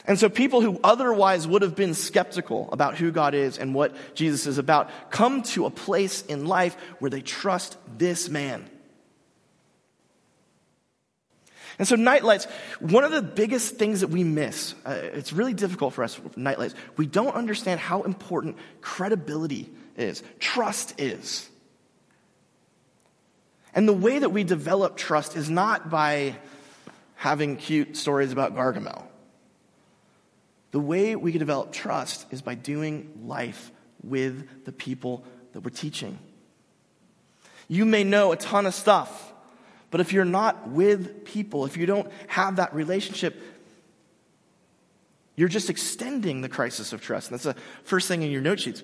And 0.05 0.19
so 0.19 0.27
people 0.27 0.61
who 0.61 0.79
otherwise 0.83 1.47
would 1.47 1.61
have 1.61 1.75
been 1.75 1.93
skeptical 1.93 2.67
about 2.73 2.97
who 2.97 3.11
God 3.11 3.33
is 3.33 3.57
and 3.57 3.73
what 3.73 3.95
Jesus 4.15 4.47
is 4.47 4.57
about 4.57 4.89
come 5.11 5.43
to 5.43 5.65
a 5.65 5.69
place 5.69 6.23
in 6.23 6.45
life 6.45 6.75
where 6.99 7.09
they 7.09 7.21
trust 7.21 7.77
this 7.97 8.27
man. 8.27 8.69
And 11.79 11.87
so, 11.87 11.95
nightlights, 11.95 12.45
one 12.79 13.03
of 13.03 13.11
the 13.11 13.21
biggest 13.21 13.75
things 13.77 14.01
that 14.01 14.09
we 14.09 14.23
miss, 14.23 14.75
uh, 14.85 14.91
it's 14.91 15.33
really 15.33 15.53
difficult 15.53 15.93
for 15.93 16.03
us 16.03 16.19
with 16.19 16.37
nightlights. 16.37 16.75
We 16.97 17.07
don't 17.07 17.33
understand 17.35 17.79
how 17.79 18.03
important 18.03 18.57
credibility 18.81 19.71
is, 19.97 20.23
trust 20.39 20.99
is. 20.99 21.49
And 23.73 23.87
the 23.87 23.93
way 23.93 24.19
that 24.19 24.29
we 24.29 24.43
develop 24.43 24.97
trust 24.97 25.35
is 25.35 25.49
not 25.49 25.89
by 25.89 26.35
having 27.15 27.57
cute 27.57 27.97
stories 27.97 28.31
about 28.31 28.55
Gargamel. 28.55 29.03
The 30.71 30.79
way 30.79 31.15
we 31.15 31.31
can 31.31 31.39
develop 31.39 31.71
trust 31.71 32.25
is 32.31 32.41
by 32.41 32.55
doing 32.55 33.21
life 33.25 33.71
with 34.03 34.65
the 34.65 34.71
people 34.71 35.23
that 35.53 35.61
we're 35.61 35.71
teaching. 35.71 36.19
You 37.67 37.85
may 37.85 38.03
know 38.03 38.31
a 38.31 38.35
ton 38.35 38.65
of 38.65 38.75
stuff 38.75 39.32
but 39.93 40.01
if 40.01 40.11
you're 40.11 40.25
not 40.25 40.69
with 40.69 41.23
people, 41.23 41.65
if 41.65 41.77
you 41.77 41.85
don't 41.85 42.11
have 42.25 42.55
that 42.55 42.73
relationship, 42.73 43.39
you're 45.35 45.47
just 45.47 45.69
extending 45.69 46.41
the 46.41 46.49
crisis 46.49 46.93
of 46.93 47.01
trust. 47.01 47.29
And 47.29 47.35
that's 47.35 47.43
the 47.43 47.53
first 47.83 48.07
thing 48.07 48.23
in 48.23 48.31
your 48.31 48.41
note 48.41 48.59
sheets. 48.59 48.81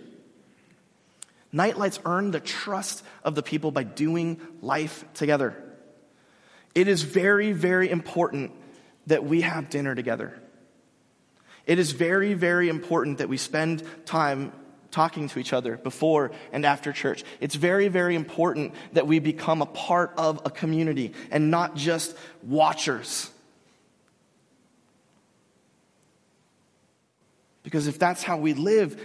Nightlights 1.51 1.99
earn 2.05 2.29
the 2.29 2.39
trust 2.39 3.03
of 3.23 3.33
the 3.33 3.41
people 3.41 3.71
by 3.71 3.81
doing 3.81 4.39
life 4.61 5.03
together. 5.15 5.57
It 6.75 6.87
is 6.87 7.01
very, 7.01 7.53
very 7.53 7.89
important 7.89 8.51
that 9.07 9.23
we 9.23 9.41
have 9.41 9.71
dinner 9.71 9.95
together. 9.95 10.39
It 11.65 11.79
is 11.79 11.91
very, 11.91 12.35
very 12.35 12.69
important 12.69 13.17
that 13.17 13.29
we 13.29 13.37
spend 13.37 13.81
time 14.05 14.51
talking 14.91 15.27
to 15.29 15.39
each 15.39 15.53
other 15.53 15.77
before 15.77 16.31
and 16.51 16.65
after 16.65 16.91
church. 16.91 17.23
It's 17.39 17.55
very, 17.55 17.87
very 17.87 18.15
important 18.15 18.73
that 18.93 19.07
we 19.07 19.19
become 19.19 19.61
a 19.61 19.65
part 19.65 20.13
of 20.17 20.41
a 20.45 20.49
community 20.49 21.13
and 21.31 21.51
not 21.51 21.75
just 21.75 22.15
watchers. 22.43 23.29
Because 27.63 27.87
if 27.87 27.99
that's 27.99 28.23
how 28.23 28.37
we 28.37 28.53
live, 28.53 28.99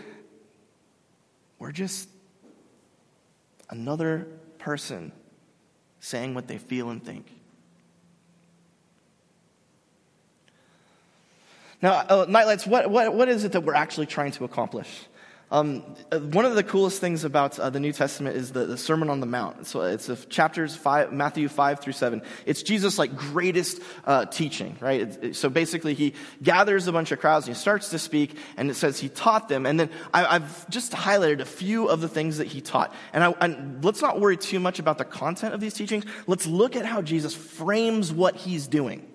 we're 1.59 1.73
just 1.73 2.09
another 3.69 4.26
person 4.59 5.12
saying 6.00 6.35
what 6.35 6.47
they 6.47 6.59
feel 6.59 6.91
and 6.91 7.05
think. 7.05 7.26
Now, 11.83 11.93
uh, 11.93 12.26
Nightlights, 12.26 12.67
what, 12.67 12.88
what, 12.88 13.12
what 13.12 13.29
is 13.29 13.45
it 13.45 13.53
that 13.53 13.61
we're 13.61 13.75
actually 13.75 14.07
trying 14.07 14.33
to 14.33 14.45
accomplish? 14.45 15.07
Um, 15.54 15.82
one 16.32 16.44
of 16.46 16.56
the 16.56 16.64
coolest 16.64 17.00
things 17.00 17.23
about 17.23 17.61
uh, 17.61 17.70
the 17.70 17.78
New 17.78 17.92
Testament 17.92 18.37
is 18.37 18.50
the, 18.50 18.66
the, 18.66 18.76
Sermon 18.76 19.08
on 19.08 19.20
the 19.20 19.26
Mount. 19.26 19.68
So 19.68 19.82
it's 19.82 20.11
chapters 20.26 20.75
five, 20.75 21.12
Matthew 21.12 21.49
five 21.49 21.78
through 21.78 21.92
seven. 21.92 22.23
It's 22.44 22.64
Jesus' 22.64 22.99
like 22.99 23.16
greatest 23.16 23.80
uh, 24.04 24.26
teaching, 24.26 24.76
right? 24.80 25.02
It, 25.02 25.18
it, 25.23 25.37
so 25.37 25.49
basically, 25.49 25.94
he 25.94 26.14
gathers 26.42 26.88
a 26.88 26.92
bunch 26.92 27.12
of 27.12 27.20
crowds 27.20 27.46
and 27.46 27.54
he 27.54 27.61
starts 27.61 27.90
to 27.90 28.00
speak, 28.00 28.37
and 28.56 28.68
it 28.68 28.75
says 28.75 28.99
he 28.99 29.08
taught 29.08 29.49
them. 29.49 29.64
And 29.64 29.78
then 29.78 29.90
I, 30.12 30.38
have 30.38 30.68
just 30.70 30.90
highlighted 30.90 31.38
a 31.38 31.44
few 31.44 31.88
of 31.88 32.00
the 32.00 32.08
things 32.08 32.38
that 32.38 32.49
he 32.49 32.61
taught. 32.61 32.92
And, 33.12 33.23
I, 33.23 33.32
and 33.40 33.84
let's 33.84 34.02
not 34.02 34.18
worry 34.18 34.37
too 34.37 34.58
much 34.58 34.80
about 34.80 34.99
the 34.99 35.04
content 35.04 35.54
of 35.54 35.61
these 35.61 35.75
teachings. 35.75 36.04
Let's 36.26 36.46
look 36.46 36.75
at 36.75 36.84
how 36.84 37.00
Jesus 37.00 37.32
frames 37.32 38.12
what 38.12 38.34
he's 38.34 38.66
doing. 38.66 39.06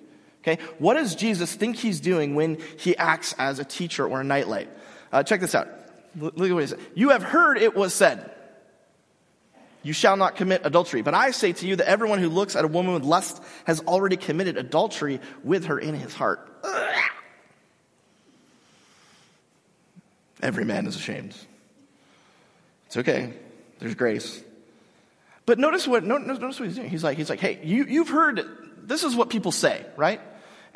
Okay, 0.43 0.63
what 0.77 0.93
does 0.93 1.15
Jesus 1.15 1.53
think 1.53 1.75
he's 1.75 1.99
doing 1.99 2.33
when 2.33 2.59
he 2.77 2.95
acts 2.95 3.35
as 3.37 3.59
a 3.59 3.65
teacher 3.65 4.07
or 4.07 4.21
a 4.21 4.23
nightlight? 4.23 4.69
Uh, 5.11 5.21
check 5.21 5.41
this 5.41 5.53
out. 5.53 5.67
Look 6.15 6.33
at 6.37 6.53
what 6.53 6.61
he 6.61 6.67
said. 6.67 6.79
You 6.95 7.09
have 7.09 7.23
heard 7.23 7.57
it 7.57 7.75
was 7.75 7.93
said, 7.93 8.31
You 9.83 9.93
shall 9.93 10.17
not 10.17 10.35
commit 10.35 10.61
adultery. 10.63 11.01
But 11.01 11.13
I 11.13 11.31
say 11.31 11.53
to 11.53 11.67
you 11.67 11.75
that 11.77 11.89
everyone 11.89 12.19
who 12.19 12.29
looks 12.29 12.55
at 12.55 12.65
a 12.65 12.67
woman 12.67 12.93
with 12.93 13.03
lust 13.03 13.41
has 13.65 13.81
already 13.81 14.17
committed 14.17 14.57
adultery 14.57 15.19
with 15.43 15.65
her 15.65 15.79
in 15.79 15.95
his 15.95 16.13
heart. 16.13 16.45
Every 20.41 20.65
man 20.65 20.87
is 20.87 20.95
ashamed. 20.95 21.35
It's 22.87 22.97
okay. 22.97 23.33
There's 23.79 23.95
grace. 23.95 24.41
But 25.45 25.59
notice 25.59 25.87
what, 25.87 26.03
notice 26.03 26.59
what 26.59 26.67
he's 26.67 26.75
doing. 26.75 26.89
He's 26.89 27.03
like, 27.03 27.17
he's 27.17 27.29
like, 27.29 27.39
hey, 27.39 27.59
you, 27.63 27.85
you've 27.85 28.09
heard, 28.09 28.41
this 28.83 29.03
is 29.03 29.15
what 29.15 29.29
people 29.29 29.51
say, 29.51 29.85
right? 29.97 30.21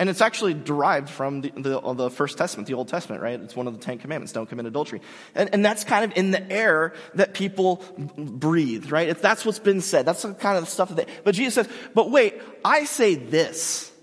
And 0.03 0.09
it's 0.09 0.19
actually 0.19 0.53
derived 0.53 1.09
from 1.09 1.39
the, 1.39 1.53
the, 1.55 1.79
uh, 1.79 1.93
the, 1.93 2.09
First 2.09 2.37
Testament, 2.37 2.67
the 2.67 2.73
Old 2.73 2.89
Testament, 2.89 3.21
right? 3.21 3.39
It's 3.39 3.55
one 3.55 3.67
of 3.67 3.73
the 3.73 3.79
Ten 3.79 3.99
Commandments 3.99 4.33
don't 4.33 4.49
commit 4.49 4.65
adultery. 4.65 4.99
And, 5.33 5.49
and 5.53 5.63
that's 5.63 5.85
kind 5.85 6.03
of 6.03 6.17
in 6.17 6.31
the 6.31 6.51
air 6.51 6.91
that 7.13 7.33
people 7.33 7.81
breathe, 8.17 8.91
right? 8.91 9.07
If 9.07 9.21
that's 9.21 9.45
what's 9.45 9.59
been 9.59 9.79
said, 9.79 10.05
that's 10.05 10.23
the 10.23 10.33
kind 10.33 10.57
of 10.57 10.67
stuff 10.67 10.89
that 10.89 10.95
they, 10.95 11.05
but 11.23 11.35
Jesus 11.35 11.53
says, 11.53 11.69
but 11.93 12.11
wait, 12.11 12.41
I 12.65 12.83
say 12.83 13.15
this. 13.15 13.93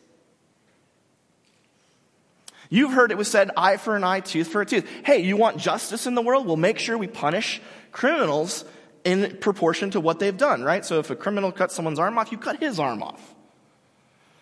You've 2.71 2.93
heard 2.93 3.11
it 3.11 3.19
was 3.19 3.29
said, 3.31 3.51
eye 3.55 3.77
for 3.77 3.95
an 3.95 4.03
eye, 4.03 4.21
tooth 4.21 4.49
for 4.49 4.63
a 4.63 4.65
tooth. 4.65 4.89
Hey, 5.05 5.19
you 5.19 5.37
want 5.37 5.59
justice 5.59 6.07
in 6.07 6.15
the 6.15 6.23
world? 6.23 6.47
Well, 6.47 6.57
make 6.57 6.79
sure 6.79 6.97
we 6.97 7.09
punish 7.09 7.61
criminals 7.93 8.65
in 9.05 9.37
proportion 9.37 9.91
to 9.91 10.01
what 10.01 10.19
they've 10.19 10.35
done, 10.35 10.63
right? 10.63 10.83
So 10.83 10.99
if 10.99 11.11
a 11.11 11.15
criminal 11.15 11.53
cuts 11.53 11.75
someone's 11.75 11.99
arm 11.99 12.17
off, 12.17 12.33
you 12.33 12.39
cut 12.39 12.59
his 12.59 12.79
arm 12.79 13.03
off. 13.03 13.35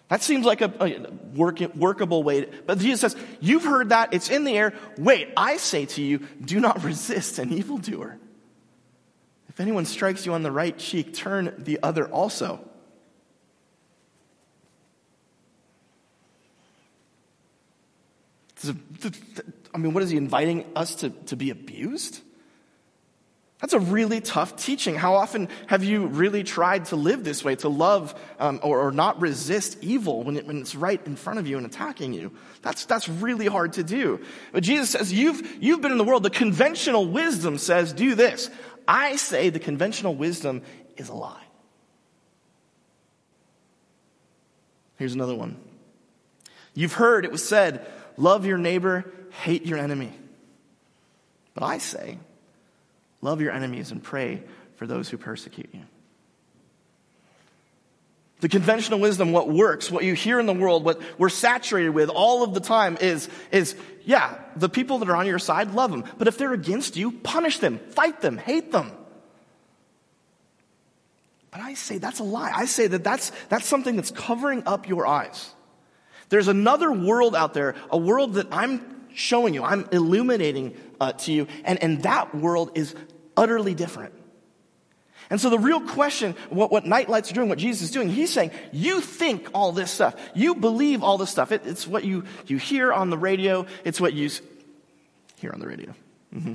That 0.09 0.23
seems 0.23 0.47
like 0.47 0.63
a, 0.63 0.73
a 0.81 1.11
work, 1.35 1.61
workable 1.75 2.23
way. 2.23 2.43
To, 2.43 2.51
but 2.67 2.79
Jesus 2.79 3.13
says, 3.13 3.17
You've 3.41 3.65
heard 3.65 3.91
that. 3.91 4.15
It's 4.15 4.31
in 4.31 4.45
the 4.45 4.57
air. 4.57 4.73
Wait, 4.97 5.31
I 5.37 5.59
say 5.59 5.87
to 5.87 6.03
you, 6.03 6.27
do 6.43 6.61
not 6.61 6.83
resist 6.85 7.39
an 7.39 7.53
evildoer. 7.53 8.19
If 9.49 9.61
anyone 9.61 9.85
strikes 9.85 10.25
you 10.25 10.33
on 10.33 10.43
the 10.43 10.53
right 10.53 10.77
cheek, 10.79 11.15
turn 11.15 11.55
the 11.59 11.81
other 11.83 12.07
also. 12.09 12.65
I 18.65 19.79
mean, 19.79 19.95
what 19.95 20.03
is 20.03 20.11
he 20.11 20.17
inviting 20.17 20.65
us 20.75 20.97
to, 20.97 21.11
to 21.11 21.37
be 21.37 21.51
abused? 21.51 22.21
That's 23.61 23.73
a 23.73 23.81
really 23.81 24.21
tough 24.21 24.55
teaching. 24.55 24.95
How 24.95 25.15
often 25.15 25.49
have 25.67 25.83
you 25.83 26.07
really 26.07 26.45
tried 26.45 26.87
to 26.87 26.97
live 26.97 27.25
this 27.25 27.43
way, 27.43 27.57
to 27.57 27.69
love 27.69 28.15
um, 28.39 28.61
or, 28.63 28.87
or, 28.87 28.93
not 28.93 29.21
resist 29.21 29.79
evil 29.83 30.23
when, 30.23 30.37
it, 30.37 30.47
when 30.47 30.61
it's 30.61 30.77
right 30.77 31.05
in 31.07 31.17
front 31.17 31.41
of 31.41 31.49
you 31.49 31.57
and 31.57 31.67
attacking 31.67 32.13
you? 32.13 32.33
That's, 32.63 32.85
that's 32.85 33.09
really 33.09 33.47
hard 33.47 33.73
to 33.73 33.83
do. 33.83 34.21
But 34.53 34.63
Jesus 34.63 34.91
says, 34.91 35.13
you've, 35.13 35.43
you've 35.61 35.81
been 35.81 35.91
in 35.91 35.99
the 35.99 36.05
world. 36.05 36.23
The 36.23 36.31
conventional 36.31 37.07
wisdom 37.09 37.59
says, 37.59 37.93
do 37.93 38.15
this. 38.15 38.49
I 38.87 39.17
say 39.17 39.51
the 39.51 39.59
conventional 39.59 40.15
wisdom 40.15 40.63
is 40.97 41.09
a 41.09 41.15
lie. 41.15 41.43
Here's 44.99 45.15
another 45.15 45.35
one. 45.35 45.57
You've 46.75 46.93
heard 46.93 47.25
it 47.25 47.33
was 47.33 47.47
said, 47.47 47.85
love 48.17 48.47
your 48.47 48.59
neighbor, 48.59 49.13
hate 49.43 49.67
your 49.67 49.79
enemy. 49.79 50.13
But 51.55 51.65
I 51.65 51.79
say, 51.79 52.19
Love 53.21 53.41
your 53.41 53.53
enemies 53.53 53.91
and 53.91 54.03
pray 54.03 54.43
for 54.77 54.87
those 54.87 55.09
who 55.09 55.19
persecute 55.19 55.71
you. 55.73 55.83
The 58.41 58.49
conventional 58.49 59.01
wisdom, 59.01 59.33
what 59.33 59.49
works, 59.49 59.91
what 59.91 60.05
you 60.05 60.15
hear 60.15 60.39
in 60.39 60.47
the 60.47 60.55
world, 60.55 60.85
what 60.85 61.01
we're 61.19 61.29
saturated 61.29 61.91
with 61.91 62.09
all 62.09 62.45
of 62.45 62.55
the 62.55 62.61
time 62.61 62.97
is, 63.01 63.29
is, 63.51 63.75
yeah, 64.05 64.39
the 64.55 64.69
people 64.69 64.99
that 64.99 65.09
are 65.09 65.17
on 65.17 65.27
your 65.27 65.41
side, 65.41 65.73
love 65.75 65.91
them. 65.91 66.05
But 66.19 66.29
if 66.29 66.39
they're 66.39 66.53
against 66.53 66.97
you, 66.97 67.11
punish 67.11 67.59
them, 67.59 67.81
fight 67.91 68.21
them, 68.21 68.39
hate 68.39 68.71
them. 68.71 68.93
But 71.51 71.63
I 71.63 71.75
say 71.75 71.99
that's 71.99 72.21
a 72.21 72.25
lie. 72.25 72.53
I 72.55 72.67
say 72.67 72.87
that 72.87 73.03
that's, 73.03 73.33
that's 73.49 73.67
something 73.67 73.97
that's 73.97 74.13
covering 74.13 74.63
up 74.67 74.89
your 74.89 75.05
eyes. 75.05 75.51
There's 76.29 76.47
another 76.47 76.93
world 76.93 77.35
out 77.35 77.55
there, 77.55 77.75
a 77.91 77.99
world 77.99 78.35
that 78.35 78.47
I'm 78.53 78.98
showing 79.19 79.53
you, 79.53 79.65
I'm 79.65 79.89
illuminating 79.93 80.77
uh, 81.01 81.13
to 81.13 81.33
you, 81.33 81.49
and, 81.65 81.83
and 81.83 82.03
that 82.05 82.35
world 82.35 82.73
is 82.75 82.95
utterly 83.37 83.75
different. 83.75 84.15
And 85.31 85.41
so 85.41 85.51
the 85.51 85.59
real 85.59 85.81
question, 85.81 86.35
what, 86.49 86.71
what 86.71 86.85
Nightlights 86.85 87.31
are 87.31 87.35
doing, 87.35 87.49
what 87.49 87.59
Jesus 87.59 87.83
is 87.83 87.91
doing, 87.91 88.09
he's 88.09 88.33
saying, 88.33 88.51
you 88.73 89.01
think 89.01 89.49
all 89.53 89.73
this 89.73 89.91
stuff. 89.91 90.15
You 90.35 90.55
believe 90.55 91.03
all 91.03 91.19
this 91.19 91.31
stuff. 91.31 91.53
It, 91.53 91.63
it's 91.67 91.87
what 91.87 92.05
you, 92.05 92.25
you 92.47 92.57
hear 92.57 92.93
on 92.93 93.11
the 93.11 93.19
radio. 93.19 93.67
It's 93.85 94.01
what 94.01 94.15
you 94.15 94.31
hear 95.37 95.53
on 95.53 95.61
the 95.61 95.67
radio. 95.67 95.95
Mm-hmm. 96.35 96.55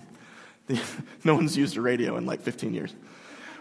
No 1.25 1.35
one's 1.35 1.57
used 1.57 1.77
a 1.77 1.81
radio 1.81 2.17
in 2.17 2.25
like 2.25 2.41
15 2.41 2.73
years. 2.73 2.93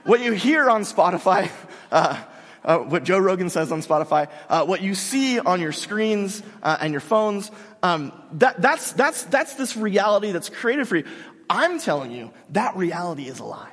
What 0.04 0.20
you 0.20 0.32
hear 0.32 0.70
on 0.70 0.82
Spotify, 0.82 1.50
uh, 1.92 2.16
uh, 2.64 2.78
what 2.78 3.04
Joe 3.04 3.18
Rogan 3.18 3.50
says 3.50 3.72
on 3.72 3.82
Spotify, 3.82 4.28
uh, 4.48 4.64
what 4.64 4.82
you 4.82 4.94
see 4.94 5.38
on 5.38 5.60
your 5.60 5.72
screens 5.72 6.42
uh, 6.62 6.78
and 6.80 6.92
your 6.92 7.00
phones, 7.00 7.50
um, 7.82 8.12
that, 8.34 8.60
that's, 8.60 8.92
that's, 8.92 9.24
that's 9.24 9.54
this 9.54 9.76
reality 9.76 10.32
that's 10.32 10.48
created 10.48 10.86
for 10.86 10.96
you. 10.96 11.04
I'm 11.50 11.78
telling 11.78 12.12
you, 12.12 12.30
that 12.50 12.76
reality 12.76 13.28
is 13.28 13.40
a 13.40 13.44
lie. 13.44 13.72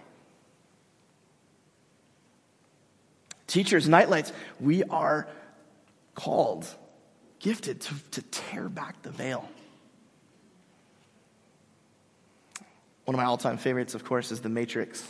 Teachers, 3.48 3.88
nightlights, 3.88 4.32
we 4.60 4.84
are 4.84 5.28
called, 6.14 6.68
gifted 7.40 7.82
to, 7.82 7.94
to 8.12 8.22
tear 8.22 8.70
back 8.70 9.02
the 9.02 9.12
veil. 9.12 9.50
One 13.06 13.16
of 13.16 13.18
my 13.18 13.26
all 13.26 13.38
time 13.38 13.58
favorites, 13.58 13.96
of 13.96 14.04
course, 14.04 14.32
is 14.32 14.42
The 14.42 14.50
Matrix. 14.50 15.04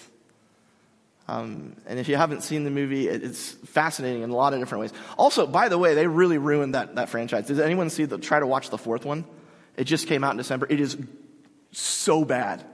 Um, 1.29 1.75
and 1.85 1.99
if 1.99 2.09
you 2.09 2.15
haven't 2.15 2.41
seen 2.41 2.63
the 2.63 2.71
movie, 2.71 3.07
it's 3.07 3.51
fascinating 3.51 4.23
in 4.23 4.31
a 4.31 4.35
lot 4.35 4.53
of 4.53 4.59
different 4.59 4.81
ways. 4.81 4.93
Also, 5.15 5.45
by 5.45 5.69
the 5.69 5.77
way, 5.77 5.93
they 5.93 6.07
really 6.07 6.39
ruined 6.39 6.73
that, 6.73 6.95
that 6.95 7.09
franchise. 7.09 7.45
Did 7.45 7.59
anyone 7.59 7.91
see 7.91 8.05
the, 8.05 8.17
try 8.17 8.39
to 8.39 8.47
watch 8.47 8.71
the 8.71 8.79
fourth 8.79 9.05
one? 9.05 9.25
It 9.77 9.83
just 9.83 10.07
came 10.07 10.23
out 10.23 10.31
in 10.31 10.37
December. 10.37 10.65
It 10.67 10.79
is 10.79 10.97
so 11.71 12.25
bad. 12.25 12.65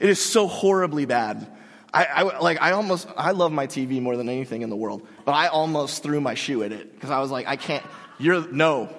It 0.00 0.10
is 0.10 0.20
so 0.20 0.48
horribly 0.48 1.04
bad. 1.04 1.46
I, 1.92 2.04
I, 2.06 2.38
like, 2.40 2.60
I 2.60 2.72
almost, 2.72 3.06
I 3.16 3.30
love 3.30 3.52
my 3.52 3.68
TV 3.68 4.02
more 4.02 4.16
than 4.16 4.28
anything 4.28 4.62
in 4.62 4.70
the 4.70 4.76
world, 4.76 5.06
but 5.24 5.32
I 5.32 5.46
almost 5.46 6.02
threw 6.02 6.20
my 6.20 6.34
shoe 6.34 6.64
at 6.64 6.72
it 6.72 6.92
because 6.92 7.10
I 7.10 7.20
was 7.20 7.30
like, 7.30 7.46
I 7.46 7.54
can't, 7.54 7.84
you're, 8.18 8.44
no. 8.48 8.92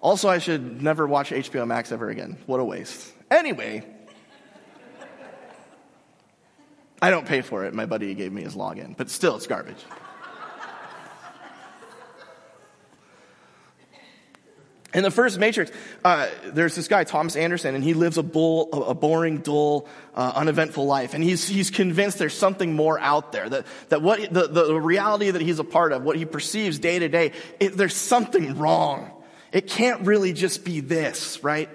Also, 0.00 0.28
I 0.28 0.38
should 0.38 0.82
never 0.82 1.06
watch 1.06 1.30
HBO 1.30 1.64
Max 1.68 1.92
ever 1.92 2.10
again. 2.10 2.36
What 2.46 2.58
a 2.58 2.64
waste. 2.64 3.12
Anyway, 3.30 3.84
I 7.06 7.10
don't 7.10 7.24
pay 7.24 7.40
for 7.40 7.64
it. 7.64 7.72
My 7.72 7.86
buddy 7.86 8.12
gave 8.14 8.32
me 8.32 8.42
his 8.42 8.56
login, 8.56 8.96
but 8.96 9.10
still, 9.10 9.36
it's 9.36 9.46
garbage. 9.46 9.78
In 14.92 15.04
the 15.04 15.12
first 15.12 15.38
Matrix, 15.38 15.70
uh, 16.04 16.26
there's 16.46 16.74
this 16.74 16.88
guy, 16.88 17.04
Thomas 17.04 17.36
Anderson, 17.36 17.76
and 17.76 17.84
he 17.84 17.94
lives 17.94 18.18
a, 18.18 18.24
bull, 18.24 18.70
a 18.72 18.94
boring, 18.94 19.38
dull, 19.38 19.86
uh, 20.16 20.32
uneventful 20.34 20.84
life. 20.84 21.14
And 21.14 21.22
he's, 21.22 21.46
he's 21.46 21.70
convinced 21.70 22.18
there's 22.18 22.34
something 22.34 22.74
more 22.74 22.98
out 22.98 23.30
there. 23.30 23.48
That, 23.48 23.66
that 23.90 24.02
what, 24.02 24.32
the, 24.32 24.48
the 24.48 24.74
reality 24.80 25.30
that 25.30 25.42
he's 25.42 25.60
a 25.60 25.64
part 25.64 25.92
of, 25.92 26.02
what 26.02 26.16
he 26.16 26.24
perceives 26.24 26.80
day 26.80 26.98
to 26.98 27.08
day, 27.08 27.32
there's 27.60 27.94
something 27.94 28.58
wrong. 28.58 29.12
It 29.52 29.68
can't 29.68 30.00
really 30.00 30.32
just 30.32 30.64
be 30.64 30.80
this, 30.80 31.44
right? 31.44 31.68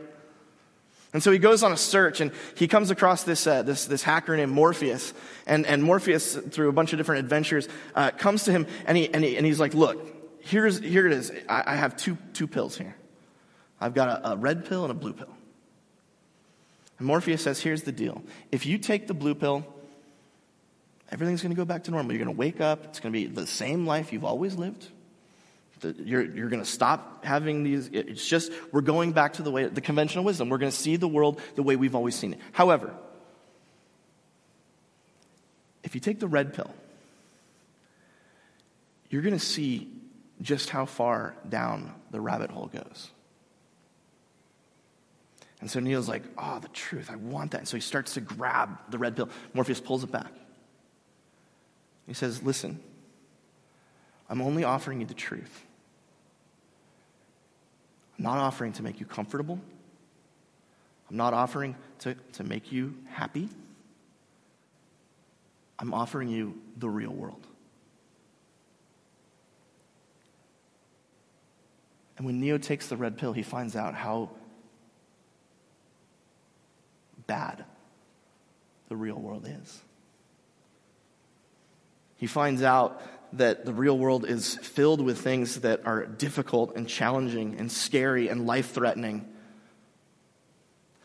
And 1.14 1.22
so 1.22 1.32
he 1.32 1.40
goes 1.40 1.62
on 1.62 1.74
a 1.74 1.78
search 1.78 2.22
and 2.22 2.32
he 2.56 2.68
comes 2.68 2.90
across 2.90 3.24
this, 3.24 3.46
uh, 3.46 3.64
this, 3.64 3.86
this 3.86 4.02
hacker 4.02 4.36
named 4.38 4.52
Morpheus. 4.52 5.14
And, 5.46 5.66
and 5.66 5.84
Morpheus, 5.84 6.36
through 6.36 6.70
a 6.70 6.72
bunch 6.72 6.94
of 6.94 6.98
different 6.98 7.20
adventures, 7.20 7.68
uh, 7.96 8.12
comes 8.12 8.46
to 8.46 8.52
him 8.52 8.66
and, 8.86 8.98
he, 8.98 9.14
and, 9.14 9.24
he, 9.24 9.36
and 9.36 9.46
he's 9.46 9.60
like, 9.60 9.74
look, 9.74 10.00
here's, 10.40 10.80
here 10.80 11.06
it 11.08 11.14
is. 11.14 11.32
I, 11.50 11.64
I 11.68 11.76
have 11.76 11.98
two, 11.98 12.18
two 12.34 12.48
pills 12.48 12.78
here. 12.78 12.96
I've 13.80 13.94
got 13.94 14.10
a, 14.10 14.32
a 14.32 14.36
red 14.38 14.66
pill 14.66 14.84
and 14.84 14.92
a 14.92 14.96
blue 14.96 15.14
pill. 15.14 15.36
And 16.98 17.08
Morpheus 17.08 17.42
says, 17.42 17.60
here's 17.60 17.82
the 17.82 17.92
deal. 17.92 18.24
If 18.52 18.66
you 18.66 18.78
take 18.78 19.08
the 19.08 19.14
blue 19.14 19.36
pill, 19.36 19.66
everything's 21.12 21.42
going 21.42 21.54
to 21.54 21.58
go 21.58 21.66
back 21.66 21.86
to 21.86 21.92
normal. 21.92 22.14
You're 22.14 22.24
going 22.24 22.36
to 22.36 22.40
wake 22.40 22.62
up. 22.62 22.86
It's 22.86 23.00
going 23.02 23.12
to 23.12 23.20
be 23.20 23.26
the 23.26 23.48
same 23.48 23.86
life 23.86 24.14
you've 24.14 24.24
always 24.24 24.56
lived. 24.56 24.88
You're, 25.84 26.24
you're 26.24 26.50
going 26.50 26.62
to 26.64 26.70
stop 26.70 27.26
having 27.26 27.64
these. 27.64 27.90
It's 27.92 28.28
just, 28.28 28.52
we're 28.72 28.82
going 28.82 29.12
back 29.12 29.34
to 29.34 29.44
the 29.44 29.52
way, 29.52 29.66
the 29.68 29.82
conventional 29.82 30.24
wisdom. 30.24 30.50
We're 30.50 30.58
going 30.58 30.72
to 30.72 30.78
see 30.78 30.96
the 30.96 31.08
world 31.08 31.42
the 31.56 31.64
way 31.64 31.76
we've 31.76 31.96
always 31.96 32.16
seen 32.16 32.34
it. 32.34 32.40
However, 32.52 32.94
if 35.84 35.96
you 35.96 36.02
take 36.02 36.20
the 36.20 36.28
red 36.28 36.54
pill, 36.54 36.72
you're 39.10 39.22
going 39.22 39.38
to 39.38 39.46
see 39.46 39.92
just 40.42 40.70
how 40.70 40.86
far 40.86 41.36
down 41.48 41.94
the 42.12 42.22
rabbit 42.22 42.52
hole 42.52 42.68
goes. 42.68 43.12
And 45.60 45.70
so 45.70 45.80
Neo's 45.80 46.08
like, 46.08 46.24
oh, 46.38 46.60
the 46.60 46.70
truth, 46.70 47.10
I 47.12 47.16
want 47.16 47.52
that. 47.52 47.60
And 47.60 47.68
so 47.68 47.78
he 47.78 47.82
starts 47.82 48.16
to 48.16 48.22
grab 48.22 48.80
the 48.90 48.98
red 48.98 49.16
pill. 49.16 49.30
Morpheus 49.54 49.80
pulls 49.80 50.04
it 50.04 50.12
back. 50.12 50.32
He 52.08 52.14
says, 52.14 52.42
listen, 52.42 52.80
I'm 54.28 54.42
only 54.42 54.64
offering 54.64 55.02
you 55.02 55.06
the 55.06 55.14
truth. 55.14 55.66
I'm 58.22 58.26
not 58.26 58.38
offering 58.38 58.72
to 58.74 58.84
make 58.84 59.00
you 59.00 59.08
comfortable. 59.08 59.60
I'm 61.10 61.18
not 61.18 61.34
offering 61.34 61.76
to, 62.02 62.14
to 62.34 62.44
make 62.44 62.72
you 62.72 62.94
happy. 63.10 63.50
I'm 65.80 65.92
offering 65.92 66.30
you 66.30 66.54
the 66.78 66.88
real 66.88 67.10
world. 67.10 67.48
And 72.16 72.28
when 72.28 72.40
Neo 72.40 72.60
takes 72.60 72.86
the 72.90 72.96
red 72.96 73.18
pill, 73.18 73.34
he 73.34 73.42
finds 73.42 73.76
out 73.76 73.96
how 73.96 74.30
bad 77.26 77.66
the 78.88 78.96
real 78.96 79.16
world 79.16 79.48
is. 79.48 79.82
He 82.18 82.28
finds 82.28 82.62
out 82.62 83.02
that 83.34 83.66
the 83.66 83.74
real 83.74 83.98
world 83.98 84.26
is 84.26 84.56
filled 84.56 85.02
with 85.02 85.20
things 85.20 85.62
that 85.62 85.86
are 85.86 86.06
difficult 86.06 86.76
and 86.76 86.88
challenging 86.88 87.56
and 87.58 87.72
scary 87.72 88.28
and 88.28 88.46
life 88.46 88.72
threatening. 88.72 89.28